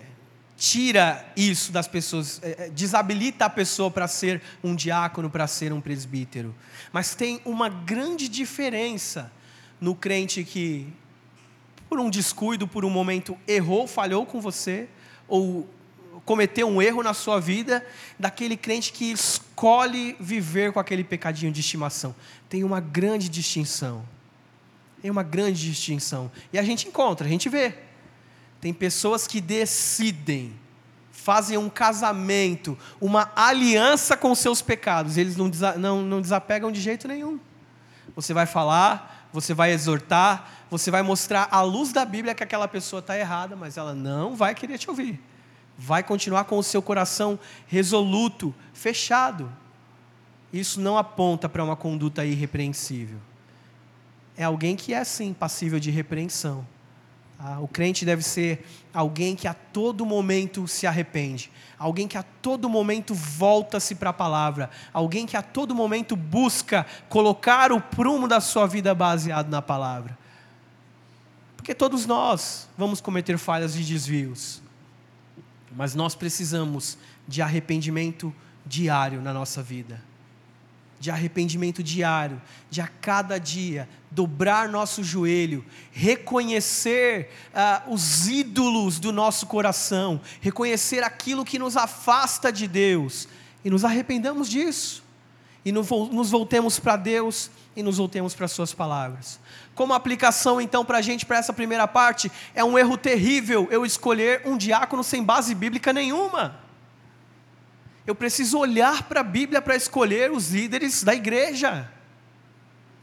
[0.58, 5.72] tira isso das pessoas, é, é desabilita a pessoa para ser um diácono, para ser
[5.72, 6.54] um presbítero.
[6.92, 9.32] Mas tem uma grande diferença
[9.80, 10.92] no crente que,
[11.88, 14.88] por um descuido, por um momento, errou, falhou com você,
[15.28, 15.70] ou
[16.26, 17.86] cometeu um erro na sua vida,
[18.18, 22.16] daquele crente que escolhe viver com aquele pecadinho de estimação.
[22.50, 24.06] Tem uma grande distinção.
[25.02, 26.32] Tem uma grande distinção.
[26.52, 27.76] E a gente encontra, a gente vê.
[28.62, 30.54] Tem pessoas que decidem,
[31.12, 35.18] fazem um casamento, uma aliança com seus pecados.
[35.18, 37.38] Eles não, não, não desapegam de jeito nenhum.
[38.16, 42.68] Você vai falar, você vai exortar, você vai mostrar à luz da Bíblia que aquela
[42.68, 45.20] pessoa está errada, mas ela não vai querer te ouvir
[45.78, 49.52] vai continuar com o seu coração resoluto, fechado.
[50.52, 53.18] Isso não aponta para uma conduta irrepreensível.
[54.38, 56.66] É alguém que é, sim, passível de repreensão.
[57.38, 57.60] Tá?
[57.60, 62.70] O crente deve ser alguém que a todo momento se arrepende, alguém que a todo
[62.70, 68.40] momento volta-se para a palavra, alguém que a todo momento busca colocar o prumo da
[68.40, 70.18] sua vida baseado na palavra.
[71.58, 74.63] Porque todos nós vamos cometer falhas e desvios.
[75.76, 78.34] Mas nós precisamos de arrependimento
[78.66, 80.02] diário na nossa vida.
[81.00, 89.12] De arrependimento diário, de a cada dia dobrar nosso joelho, reconhecer uh, os ídolos do
[89.12, 93.28] nosso coração, reconhecer aquilo que nos afasta de Deus
[93.66, 95.03] e nos arrependamos disso.
[95.66, 99.40] E nos voltemos para Deus e nos voltemos para as Suas palavras.
[99.74, 103.86] Como aplicação, então, para a gente, para essa primeira parte, é um erro terrível eu
[103.86, 106.60] escolher um diácono sem base bíblica nenhuma.
[108.06, 111.90] Eu preciso olhar para a Bíblia para escolher os líderes da igreja.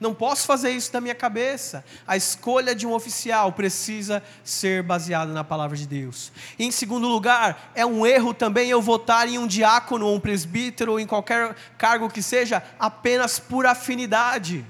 [0.00, 1.84] Não posso fazer isso da minha cabeça.
[2.06, 6.32] A escolha de um oficial precisa ser baseada na palavra de Deus.
[6.58, 10.20] E, em segundo lugar, é um erro também eu votar em um diácono, ou um
[10.20, 14.66] presbítero, ou em qualquer cargo que seja, apenas por afinidade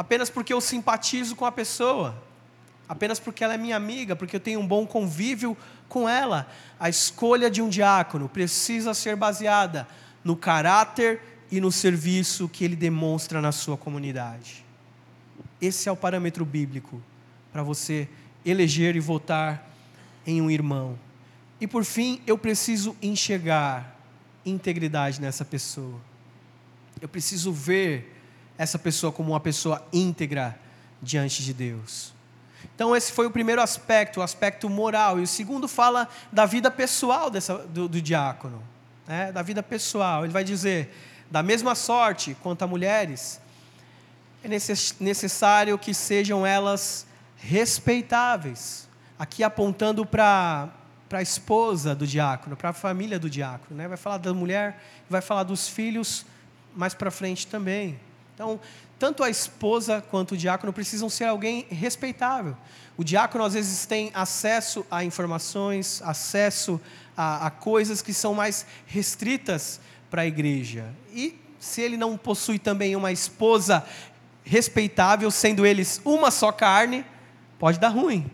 [0.00, 2.14] apenas porque eu simpatizo com a pessoa,
[2.88, 5.54] apenas porque ela é minha amiga, porque eu tenho um bom convívio
[5.90, 6.50] com ela.
[6.80, 9.86] A escolha de um diácono precisa ser baseada
[10.24, 14.64] no caráter e no serviço que ele demonstra na sua comunidade.
[15.60, 17.02] Esse é o parâmetro bíblico
[17.52, 18.08] para você
[18.44, 19.68] eleger e votar
[20.26, 20.98] em um irmão.
[21.60, 23.96] E por fim, eu preciso enxergar
[24.46, 26.00] integridade nessa pessoa.
[27.00, 28.16] Eu preciso ver
[28.56, 30.58] essa pessoa como uma pessoa íntegra
[31.02, 32.12] diante de Deus.
[32.74, 35.18] Então, esse foi o primeiro aspecto, o aspecto moral.
[35.18, 38.62] E o segundo fala da vida pessoal dessa, do, do diácono,
[39.06, 39.32] né?
[39.32, 40.24] da vida pessoal.
[40.24, 40.90] Ele vai dizer:
[41.30, 43.40] da mesma sorte quanto a mulheres,
[44.42, 44.48] é
[44.98, 48.88] necessário que sejam elas respeitáveis.
[49.18, 50.68] Aqui apontando para
[51.12, 53.76] a esposa do diácono, para a família do diácono.
[53.76, 53.86] Né?
[53.86, 56.24] Vai falar da mulher, vai falar dos filhos
[56.74, 58.00] mais para frente também.
[58.34, 58.58] Então,
[58.98, 62.56] tanto a esposa quanto o diácono precisam ser alguém respeitável.
[62.96, 66.80] O diácono, às vezes, tem acesso a informações, acesso
[67.16, 69.80] a, a coisas que são mais restritas
[70.10, 70.86] para a igreja.
[71.12, 73.84] E se ele não possui também uma esposa
[74.44, 77.04] respeitável, sendo eles uma só carne,
[77.58, 78.28] pode dar ruim,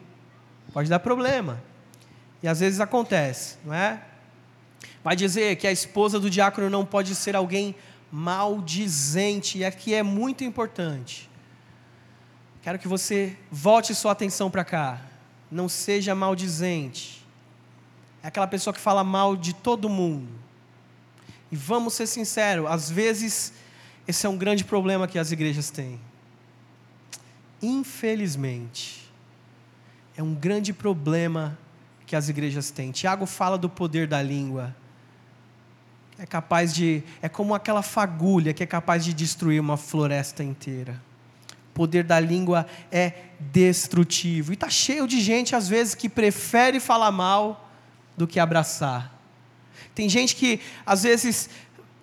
[0.73, 1.62] pode dar problema.
[2.43, 4.01] E às vezes acontece, não é?
[5.03, 7.75] Vai dizer que a esposa do diácono não pode ser alguém
[8.11, 9.59] maldizente.
[9.59, 11.29] E aqui é muito importante.
[12.62, 15.01] Quero que você volte sua atenção para cá.
[15.51, 17.25] Não seja maldizente.
[18.23, 20.45] É aquela pessoa que fala mal de todo mundo.
[21.50, 23.52] E vamos ser sinceros, às vezes
[24.06, 26.00] esse é um grande problema que as igrejas têm.
[27.62, 29.11] Infelizmente,
[30.16, 31.59] é um grande problema
[32.06, 32.92] que as igrejas têm.
[32.92, 34.74] Tiago fala do poder da língua
[36.18, 37.02] é capaz de.
[37.20, 41.00] É como aquela fagulha que é capaz de destruir uma floresta inteira.
[41.70, 44.52] O poder da língua é destrutivo.
[44.52, 47.68] E está cheio de gente, às vezes, que prefere falar mal
[48.16, 49.14] do que abraçar.
[49.96, 51.48] Tem gente que, às vezes,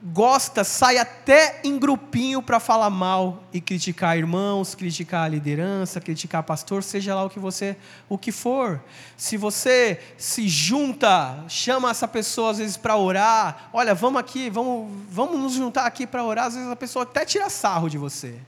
[0.03, 6.41] gosta, sai até em grupinho para falar mal e criticar irmãos, criticar a liderança, criticar
[6.41, 7.77] pastor, seja lá o que você,
[8.09, 8.83] o que for.
[9.15, 14.91] Se você se junta, chama essa pessoa às vezes para orar, olha, vamos aqui, vamos,
[15.07, 18.39] vamos nos juntar aqui para orar, às vezes a pessoa até tira sarro de você.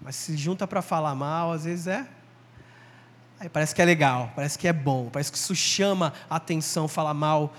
[0.00, 2.04] Mas se junta para falar mal, às vezes é
[3.42, 6.86] Aí parece que é legal, parece que é bom, parece que isso chama a atenção,
[6.86, 7.52] falar mal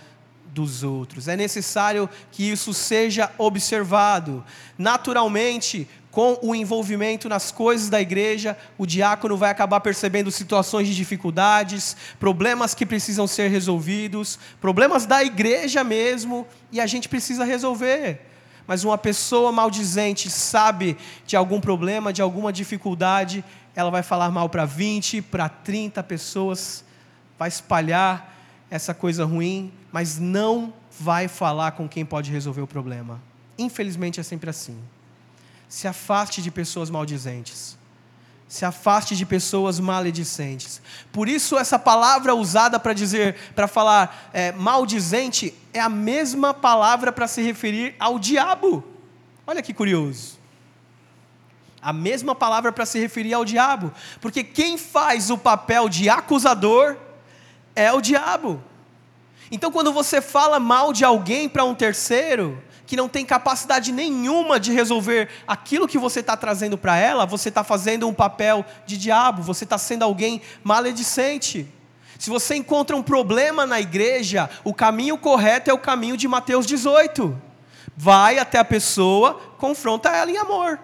[0.47, 1.27] dos outros.
[1.27, 4.43] É necessário que isso seja observado.
[4.77, 10.95] Naturalmente, com o envolvimento nas coisas da igreja, o diácono vai acabar percebendo situações de
[10.95, 18.21] dificuldades, problemas que precisam ser resolvidos, problemas da igreja mesmo, e a gente precisa resolver.
[18.67, 23.43] Mas uma pessoa maldizente sabe de algum problema, de alguma dificuldade,
[23.75, 26.86] ela vai falar mal para 20, para 30 pessoas,
[27.39, 28.34] vai espalhar
[28.75, 33.21] essa coisa ruim, mas não vai falar com quem pode resolver o problema.
[33.57, 34.77] Infelizmente é sempre assim
[35.73, 37.75] se afaste de pessoas maldizentes.
[38.47, 40.79] Se afaste de pessoas maledicentes.
[41.12, 47.12] Por isso, essa palavra usada para dizer, para falar é, maldizente, é a mesma palavra
[47.12, 48.83] para se referir ao diabo.
[49.47, 50.38] Olha que curioso.
[51.81, 53.91] A mesma palavra para se referir ao diabo.
[54.21, 56.97] Porque quem faz o papel de acusador
[57.75, 58.62] é o diabo.
[59.51, 64.59] Então, quando você fala mal de alguém para um terceiro, que não tem capacidade nenhuma
[64.59, 68.97] de resolver aquilo que você está trazendo para ela, você está fazendo um papel de
[68.97, 71.67] diabo, você está sendo alguém maledicente.
[72.19, 76.65] Se você encontra um problema na igreja, o caminho correto é o caminho de Mateus
[76.65, 77.39] 18.
[77.95, 80.79] Vai até a pessoa, confronta ela em amor.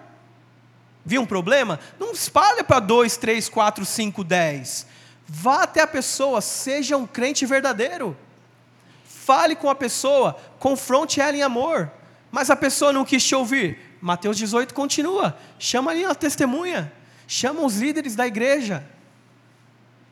[1.04, 1.80] Viu um problema?
[1.98, 4.86] Não espalha para dois, três, quatro, cinco, dez.
[5.32, 8.16] Vá até a pessoa, seja um crente verdadeiro
[9.30, 11.88] fale com a pessoa, confronte ela em amor.
[12.32, 13.78] Mas a pessoa não quis te ouvir.
[14.00, 15.38] Mateus 18 continua.
[15.56, 16.92] Chama ali a testemunha.
[17.28, 18.84] Chama os líderes da igreja.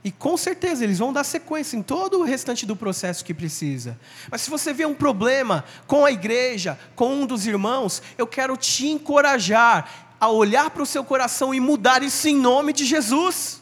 [0.04, 3.98] E com certeza eles vão dar sequência em todo o restante do processo que precisa.
[4.30, 8.56] Mas se você vê um problema com a igreja, com um dos irmãos, eu quero
[8.56, 13.60] te encorajar a olhar para o seu coração e mudar isso em nome de Jesus.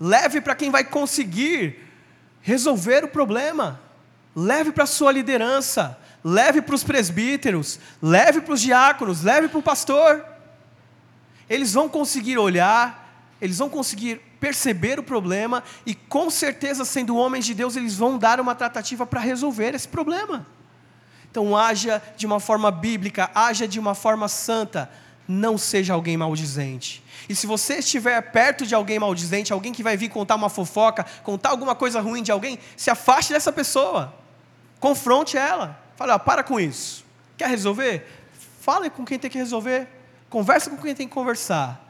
[0.00, 1.78] Leve para quem vai conseguir
[2.40, 3.78] resolver o problema.
[4.34, 9.58] Leve para a sua liderança, leve para os presbíteros, leve para os diáconos, leve para
[9.58, 10.24] o pastor.
[11.48, 17.44] Eles vão conseguir olhar, eles vão conseguir perceber o problema e, com certeza, sendo homens
[17.44, 20.46] de Deus, eles vão dar uma tratativa para resolver esse problema.
[21.30, 24.90] Então, haja de uma forma bíblica, haja de uma forma santa,
[25.28, 27.04] não seja alguém maldizente.
[27.30, 31.06] E se você estiver perto de alguém maldizente, alguém que vai vir contar uma fofoca,
[31.22, 34.12] contar alguma coisa ruim de alguém, se afaste dessa pessoa.
[34.80, 35.78] Confronte ela.
[35.94, 37.04] Fale, ó, para com isso.
[37.38, 38.04] Quer resolver?
[38.60, 39.86] Fale com quem tem que resolver.
[40.28, 41.80] Converse com quem tem que conversar.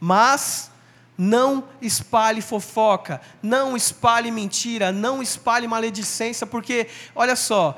[0.00, 0.70] Mas
[1.18, 7.76] não espalhe fofoca, não espalhe mentira, não espalhe maledicência, porque, olha só,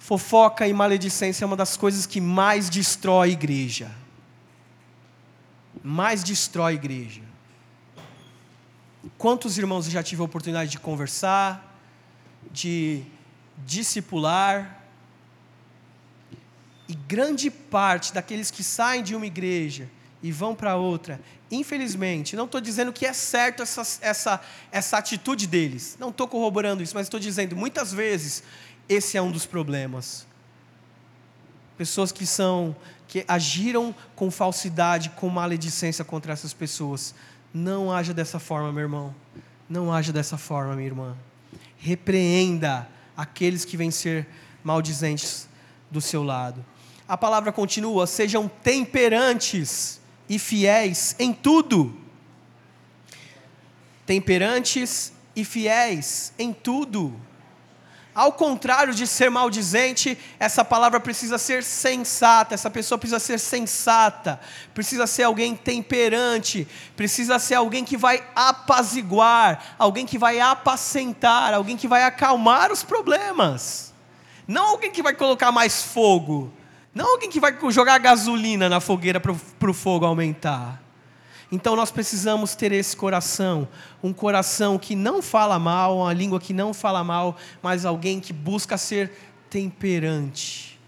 [0.00, 3.99] fofoca e maledicência é uma das coisas que mais destrói a igreja
[5.82, 7.22] mais destrói a igreja.
[9.16, 11.78] Quantos irmãos eu já tive a oportunidade de conversar,
[12.52, 13.02] de
[13.58, 14.80] discipular,
[16.90, 19.88] e grande parte daqueles que saem de uma igreja
[20.20, 24.40] e vão para outra, infelizmente, não estou dizendo que é certo essa, essa,
[24.72, 28.42] essa atitude deles, não estou corroborando isso, mas estou dizendo, muitas vezes,
[28.88, 30.26] esse é um dos problemas.
[31.80, 32.76] Pessoas que são
[33.08, 37.14] que agiram com falsidade, com maledicência contra essas pessoas.
[37.54, 39.14] Não haja dessa forma, meu irmão.
[39.66, 41.16] Não haja dessa forma, minha irmã.
[41.78, 44.28] Repreenda aqueles que vêm ser
[44.62, 45.48] maldizentes
[45.90, 46.62] do seu lado.
[47.08, 51.98] A palavra continua: sejam temperantes e fiéis em tudo.
[54.04, 57.18] Temperantes e fiéis em tudo.
[58.12, 64.40] Ao contrário de ser maldizente, essa palavra precisa ser sensata, essa pessoa precisa ser sensata,
[64.74, 71.76] precisa ser alguém temperante, precisa ser alguém que vai apaziguar, alguém que vai apacentar, alguém
[71.76, 73.94] que vai acalmar os problemas.
[74.46, 76.52] Não alguém que vai colocar mais fogo,
[76.92, 80.82] não alguém que vai jogar gasolina na fogueira para o fogo aumentar.
[81.52, 83.66] Então nós precisamos ter esse coração,
[84.02, 88.32] um coração que não fala mal, uma língua que não fala mal, mas alguém que
[88.32, 89.12] busca ser
[89.48, 90.78] temperante,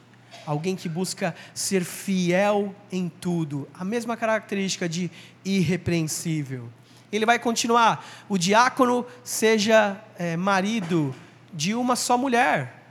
[0.46, 5.10] alguém que busca ser fiel em tudo, a mesma característica de
[5.44, 6.68] irrepreensível.
[7.10, 11.12] Ele vai continuar: o diácono seja é, marido
[11.52, 12.84] de uma só mulher,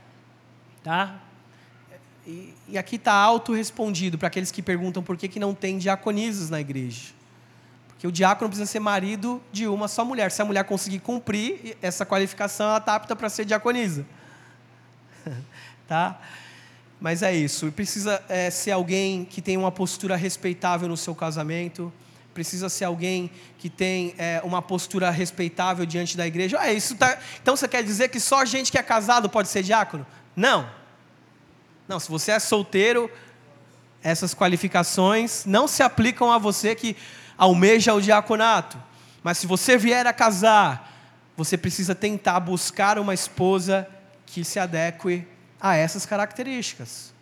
[0.84, 1.18] tá?
[2.26, 6.60] E, aqui está auto-respondido para aqueles que perguntam por que, que não tem diaconisas na
[6.60, 7.21] igreja
[8.02, 10.32] que o diácono precisa ser marido de uma só mulher.
[10.32, 14.04] Se a mulher conseguir cumprir essa qualificação, ela está apta para ser diaconisa.
[15.86, 16.20] tá?
[17.00, 17.70] Mas é isso.
[17.70, 21.92] Precisa é, ser alguém que tenha uma postura respeitável no seu casamento.
[22.34, 26.58] precisa ser alguém que tem é, uma postura respeitável diante da igreja.
[26.58, 27.16] Ah, isso tá...
[27.40, 30.04] Então você quer dizer que só gente que é casado pode ser diácono?
[30.34, 30.68] Não.
[31.86, 33.08] Não, se você é solteiro,
[34.02, 36.96] essas qualificações não se aplicam a você que
[37.36, 38.78] almeja o diaconato.
[39.22, 40.92] Mas se você vier a casar,
[41.36, 43.88] você precisa tentar buscar uma esposa
[44.26, 45.26] que se adeque
[45.60, 47.12] a essas características.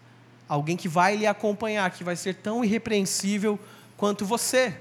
[0.48, 3.58] Alguém que vai lhe acompanhar, que vai ser tão irrepreensível
[3.96, 4.80] quanto você.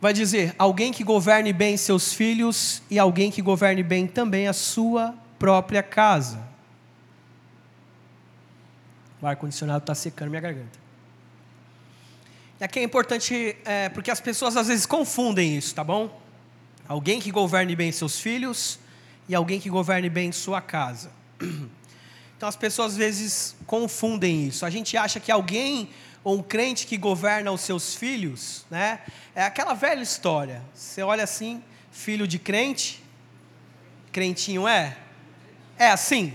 [0.00, 4.52] Vai dizer: alguém que governe bem seus filhos e alguém que governe bem também a
[4.52, 6.46] sua própria casa.
[9.20, 10.85] O ar-condicionado está secando minha garganta.
[12.58, 16.22] Aqui é importante, é, porque as pessoas às vezes confundem isso, tá bom?
[16.88, 18.78] Alguém que governe bem seus filhos
[19.28, 21.10] e alguém que governe bem sua casa.
[22.36, 24.66] Então as pessoas às vezes confundem isso.
[24.66, 25.88] A gente acha que alguém
[26.22, 29.00] ou um crente que governa os seus filhos, né?
[29.34, 30.62] É aquela velha história.
[30.74, 33.02] Você olha assim, filho de crente,
[34.12, 34.98] crentinho é?
[35.78, 36.34] É assim?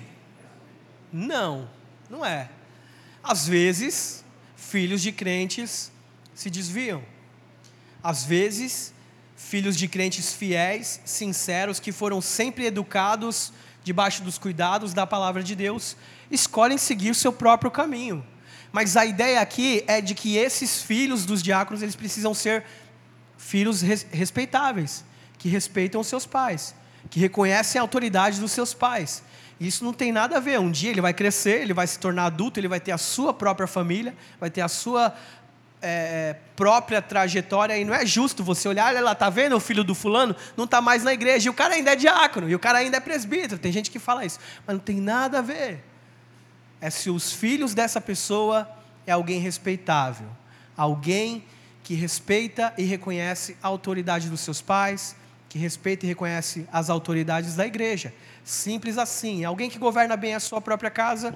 [1.13, 1.69] Não,
[2.09, 2.49] não é.
[3.23, 5.91] Às vezes, filhos de crentes
[6.41, 7.03] se desviam.
[8.03, 8.93] Às vezes,
[9.35, 15.55] filhos de crentes fiéis, sinceros, que foram sempre educados debaixo dos cuidados da palavra de
[15.55, 15.95] Deus,
[16.29, 18.25] escolhem seguir o seu próprio caminho.
[18.71, 22.63] Mas a ideia aqui é de que esses filhos dos diáconos, eles precisam ser
[23.37, 25.03] filhos respeitáveis,
[25.37, 26.73] que respeitam os seus pais,
[27.09, 29.23] que reconhecem a autoridade dos seus pais.
[29.61, 30.59] Isso não tem nada a ver.
[30.59, 33.31] Um dia ele vai crescer, ele vai se tornar adulto, ele vai ter a sua
[33.31, 35.15] própria família, vai ter a sua
[35.81, 39.83] é, própria trajetória e não é justo você olhar, olha lá, tá vendo o filho
[39.83, 40.35] do fulano?
[40.55, 42.97] Não está mais na igreja, e o cara ainda é diácono, e o cara ainda
[42.97, 43.59] é presbítero.
[43.59, 45.83] Tem gente que fala isso, mas não tem nada a ver.
[46.79, 48.69] É se os filhos dessa pessoa
[49.05, 50.27] é alguém respeitável,
[50.77, 51.43] alguém
[51.83, 55.15] que respeita e reconhece a autoridade dos seus pais,
[55.49, 58.13] que respeita e reconhece as autoridades da igreja.
[58.43, 59.43] Simples assim.
[59.43, 61.35] É alguém que governa bem a sua própria casa,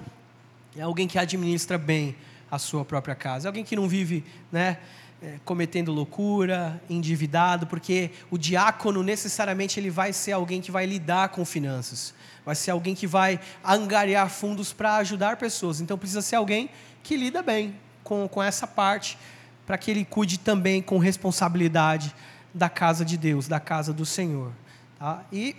[0.78, 2.16] é alguém que administra bem
[2.56, 3.50] a sua própria casa.
[3.50, 4.78] Alguém que não vive né,
[5.22, 11.30] é, cometendo loucura, endividado, porque o diácono necessariamente ele vai ser alguém que vai lidar
[11.30, 12.14] com finanças,
[12.46, 15.82] vai ser alguém que vai angariar fundos para ajudar pessoas.
[15.82, 16.70] Então precisa ser alguém
[17.02, 19.18] que lida bem com, com essa parte,
[19.66, 22.14] para que ele cuide também com responsabilidade
[22.54, 24.52] da casa de Deus, da casa do Senhor.
[25.00, 25.24] Tá?
[25.32, 25.56] E,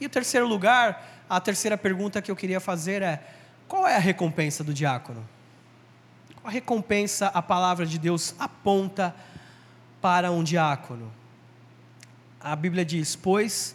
[0.00, 3.22] e o terceiro lugar, a terceira pergunta que eu queria fazer é:
[3.68, 5.26] qual é a recompensa do diácono?
[6.42, 9.14] A recompensa a palavra de Deus aponta
[10.00, 11.12] para um diácono.
[12.40, 13.74] A Bíblia diz: Pois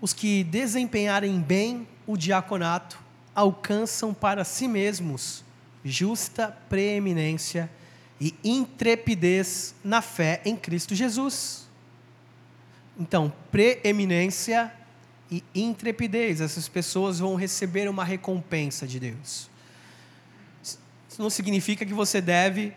[0.00, 2.98] os que desempenharem bem o diaconato
[3.34, 5.44] alcançam para si mesmos
[5.84, 7.70] justa preeminência
[8.20, 11.68] e intrepidez na fé em Cristo Jesus.
[12.98, 14.72] Então, preeminência
[15.30, 19.50] e intrepidez, essas pessoas vão receber uma recompensa de Deus.
[21.14, 22.72] Isso não significa que você deve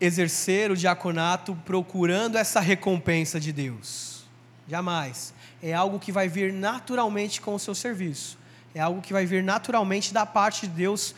[0.00, 4.24] exercer o diaconato procurando essa recompensa de Deus.
[4.66, 5.34] Jamais.
[5.62, 8.38] É algo que vai vir naturalmente com o seu serviço.
[8.74, 11.14] É algo que vai vir naturalmente da parte de Deus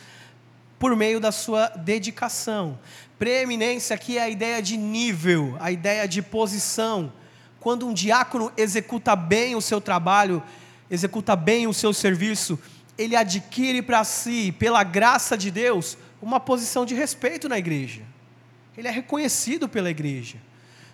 [0.77, 2.77] por meio da sua dedicação.
[3.17, 7.13] Preeminência aqui é a ideia de nível, a ideia de posição.
[7.61, 10.43] Quando um diácono executa bem o seu trabalho,
[10.89, 12.59] executa bem o seu serviço,
[13.01, 18.01] ele adquire para si, pela graça de Deus, uma posição de respeito na igreja.
[18.77, 20.37] Ele é reconhecido pela igreja.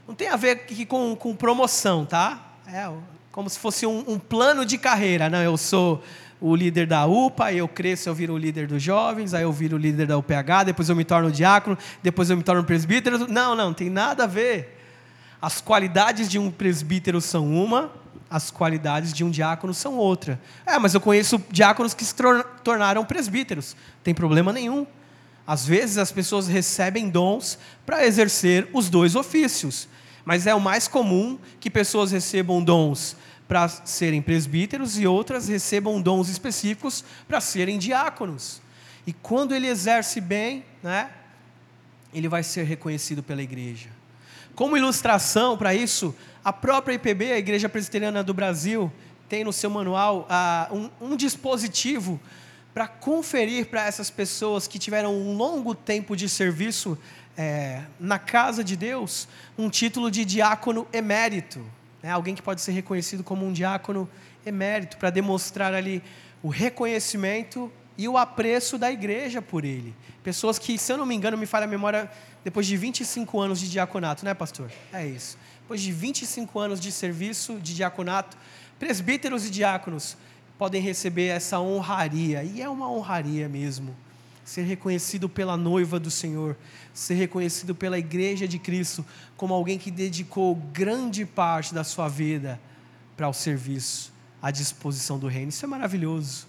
[0.08, 2.54] Não tem a ver com, com promoção, tá?
[2.66, 2.90] É
[3.32, 5.30] como se fosse um, um plano de carreira.
[5.30, 6.04] Não, eu sou
[6.42, 9.76] o líder da UPA, eu cresço, eu viro o líder dos jovens, aí eu viro
[9.76, 13.28] o líder da UPH, depois eu me torno diácono, depois eu me torno presbítero.
[13.28, 14.82] Não, não tem nada a ver.
[15.40, 17.92] As qualidades de um presbítero são uma,
[18.30, 20.40] as qualidades de um diácono são outra.
[20.66, 22.14] É, mas eu conheço diáconos que se
[22.64, 23.76] tornaram presbíteros.
[24.04, 24.86] Tem problema nenhum.
[25.46, 29.88] Às vezes as pessoas recebem dons para exercer os dois ofícios,
[30.26, 33.16] mas é o mais comum que pessoas recebam dons
[33.48, 38.62] para serem presbíteros e outras recebam dons específicos para serem diáconos.
[39.06, 41.10] E quando ele exerce bem, né,
[42.14, 43.88] ele vai ser reconhecido pela igreja.
[44.54, 46.14] Como ilustração para isso,
[46.48, 48.90] a própria IPB, a Igreja Presbiteriana do Brasil,
[49.28, 52.18] tem no seu manual uh, um, um dispositivo
[52.74, 56.98] para conferir para essas pessoas que tiveram um longo tempo de serviço
[57.38, 59.28] é, na casa de Deus
[59.58, 61.60] um título de diácono emérito.
[62.02, 62.12] Né?
[62.12, 64.10] Alguém que pode ser reconhecido como um diácono
[64.46, 66.02] emérito, para demonstrar ali
[66.42, 69.94] o reconhecimento e o apreço da igreja por ele.
[70.24, 72.10] Pessoas que, se eu não me engano, me falha a memória,
[72.42, 74.72] depois de 25 anos de diaconato, né, pastor?
[74.94, 75.38] É isso.
[75.68, 78.38] Depois de 25 anos de serviço de diaconato,
[78.80, 80.16] presbíteros e diáconos
[80.58, 83.94] podem receber essa honraria, e é uma honraria mesmo.
[84.46, 86.56] Ser reconhecido pela noiva do Senhor,
[86.94, 89.06] ser reconhecido pela igreja de Cristo
[89.36, 92.58] como alguém que dedicou grande parte da sua vida
[93.18, 95.50] para o serviço, à disposição do reino.
[95.50, 96.48] Isso é maravilhoso.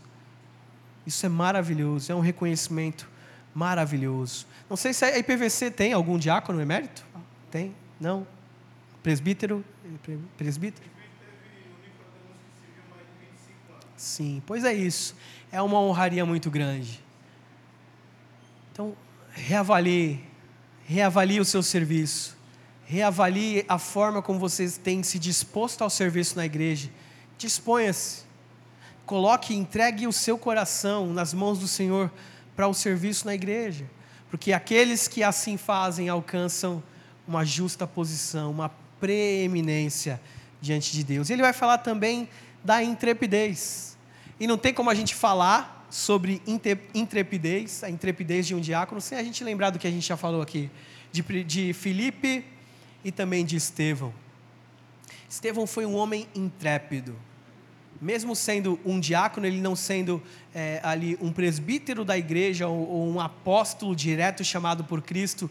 [1.05, 3.11] Isso é maravilhoso, é um reconhecimento
[3.53, 4.47] maravilhoso.
[4.71, 7.05] Não sei se a IPVC tem algum diácono emérito?
[7.51, 7.75] Tem?
[8.01, 8.25] Não?
[9.03, 9.65] Presbítero?
[10.37, 10.89] Presbítero?
[13.97, 15.17] Sim, pois é isso.
[15.51, 17.03] É uma honraria muito grande.
[18.73, 18.97] Então,
[19.33, 20.25] reavalie,
[20.85, 22.37] reavalie o seu serviço.
[22.87, 26.89] Reavalie a forma como você tem se disposto ao serviço na igreja.
[27.37, 28.23] Disponha-se.
[29.05, 32.11] Coloque, entregue o seu coração nas mãos do Senhor
[32.55, 33.85] para o serviço na igreja.
[34.31, 36.83] Porque aqueles que assim fazem alcançam
[37.27, 38.71] uma justa posição, uma
[39.01, 40.21] preeminência
[40.61, 41.31] diante de Deus.
[41.31, 42.29] Ele vai falar também
[42.65, 43.97] da intrepidez.
[44.39, 46.43] E não tem como a gente falar sobre
[46.95, 50.17] intrepidez, a intrepidez de um diácono, sem a gente lembrar do que a gente já
[50.17, 50.71] falou aqui,
[51.11, 52.45] de, de Filipe
[53.05, 54.13] e também de Estevão.
[55.29, 57.17] Estevão foi um homem intrépido.
[58.01, 60.23] Mesmo sendo um diácono, ele não sendo
[60.55, 65.51] é, ali um presbítero da igreja ou, ou um apóstolo direto chamado por Cristo,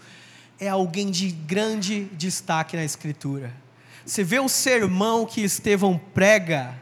[0.60, 3.54] é alguém de grande destaque na Escritura.
[4.06, 6.74] Você vê o sermão que Estevão prega,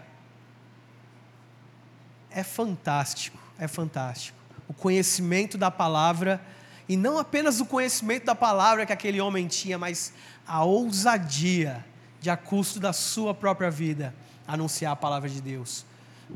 [2.29, 4.37] é fantástico, é fantástico.
[4.67, 6.41] O conhecimento da palavra,
[6.87, 10.13] e não apenas o conhecimento da palavra que aquele homem tinha, mas
[10.47, 11.83] a ousadia
[12.21, 14.13] de a custo da sua própria vida
[14.47, 15.85] anunciar a palavra de Deus,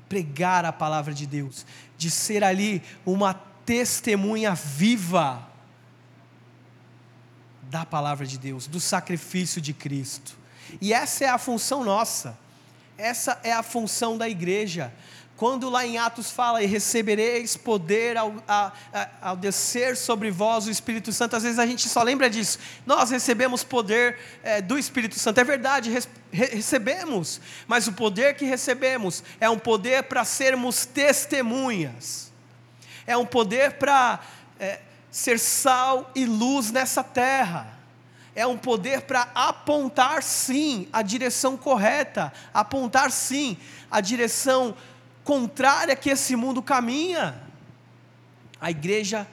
[0.07, 1.65] pregar a palavra de Deus,
[1.97, 5.47] de ser ali uma testemunha viva
[7.69, 10.35] da palavra de Deus, do sacrifício de Cristo.
[10.81, 12.37] E essa é a função nossa,
[12.97, 14.91] essa é a função da igreja.
[15.37, 20.67] Quando lá em Atos fala, e recebereis poder ao, a, a, ao descer sobre vós
[20.67, 22.59] o Espírito Santo, às vezes a gente só lembra disso.
[22.85, 26.01] Nós recebemos poder é, do Espírito Santo, é verdade, re,
[26.31, 32.33] recebemos, mas o poder que recebemos é um poder para sermos testemunhas,
[33.07, 34.19] é um poder para
[34.59, 34.79] é,
[35.11, 37.79] ser sal e luz nessa terra
[38.35, 43.57] é um poder para apontar sim a direção correta, apontar sim
[43.91, 44.75] a direção
[45.23, 47.41] contrária que esse mundo caminha.
[48.61, 49.27] A igreja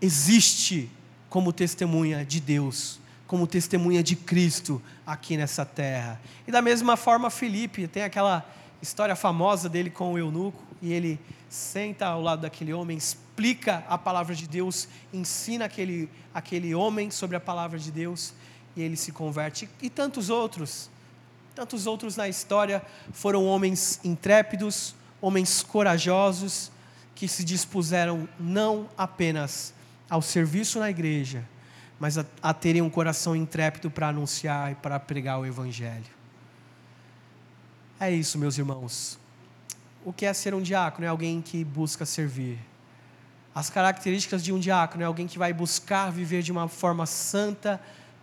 [0.00, 0.90] existe
[1.28, 6.20] como testemunha de Deus, como testemunha de Cristo aqui nessa terra.
[6.46, 8.44] E da mesma forma, Felipe tem aquela
[8.82, 12.98] história famosa dele com o eunuco, e ele senta ao lado daquele homem,
[13.40, 18.34] explica a palavra de Deus, ensina aquele, aquele homem sobre a palavra de Deus,
[18.76, 19.66] e ele se converte.
[19.80, 20.90] E tantos outros,
[21.54, 22.82] tantos outros na história
[23.14, 26.70] foram homens intrépidos, homens corajosos
[27.14, 29.72] que se dispuseram não apenas
[30.10, 31.42] ao serviço na igreja,
[31.98, 36.20] mas a, a terem um coração intrépido para anunciar e para pregar o Evangelho.
[37.98, 39.18] É isso, meus irmãos.
[40.04, 41.06] O que é ser um diácono?
[41.06, 42.69] É alguém que busca servir.
[43.54, 47.80] As características de um diácono é alguém que vai buscar viver de uma forma santa,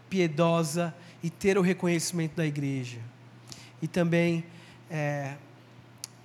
[0.09, 2.99] piedosa e ter o reconhecimento da igreja.
[3.81, 4.45] E também
[4.89, 5.35] é,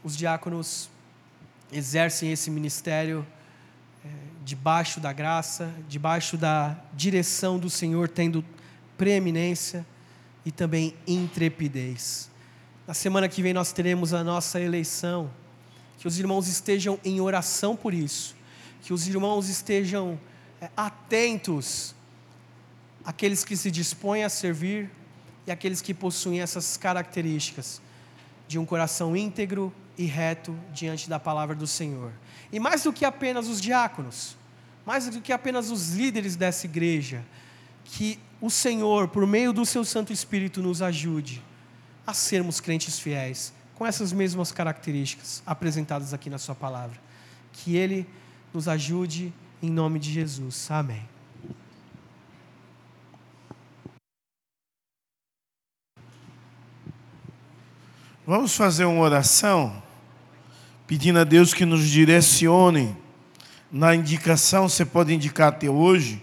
[0.04, 0.88] os diáconos
[1.72, 3.26] exercem esse ministério
[4.04, 4.08] é,
[4.44, 8.44] debaixo da graça, debaixo da direção do Senhor, tendo
[8.96, 9.84] preeminência
[10.44, 12.30] e também intrepidez.
[12.86, 15.30] Na semana que vem nós teremos a nossa eleição.
[15.98, 18.34] Que os irmãos estejam em oração por isso.
[18.82, 20.20] Que os irmãos estejam
[20.60, 21.94] é, atentos
[23.04, 24.90] àqueles que se dispõem a servir
[25.46, 27.80] e aqueles que possuem essas características
[28.46, 32.12] de um coração íntegro, e reto diante da palavra do Senhor.
[32.52, 34.36] E mais do que apenas os diáconos,
[34.84, 37.24] mais do que apenas os líderes dessa igreja,
[37.84, 41.42] que o Senhor, por meio do seu Santo Espírito, nos ajude
[42.06, 47.00] a sermos crentes fiéis, com essas mesmas características apresentadas aqui na Sua palavra.
[47.52, 48.06] Que Ele
[48.52, 49.32] nos ajude
[49.62, 50.70] em nome de Jesus.
[50.70, 51.02] Amém.
[58.26, 59.82] Vamos fazer uma oração,
[60.86, 62.96] pedindo a Deus que nos direcione
[63.72, 66.22] na indicação, você pode indicar até hoje,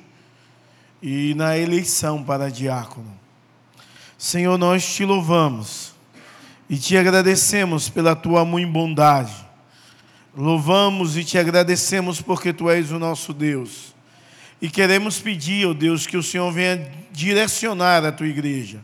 [1.02, 3.12] e na eleição para diácono.
[4.18, 5.94] Senhor, nós te louvamos
[6.70, 9.49] e te agradecemos pela tua muito bondade.
[10.40, 13.94] Louvamos e te agradecemos porque tu és o nosso Deus.
[14.62, 18.80] E queremos pedir, ó oh Deus, que o Senhor venha direcionar a tua igreja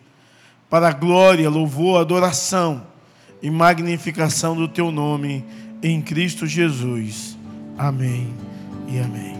[0.69, 2.85] para a glória, louvor, adoração
[3.41, 5.45] e magnificação do teu nome
[5.81, 7.37] em Cristo Jesus.
[7.77, 8.33] Amém
[8.89, 9.34] e amém.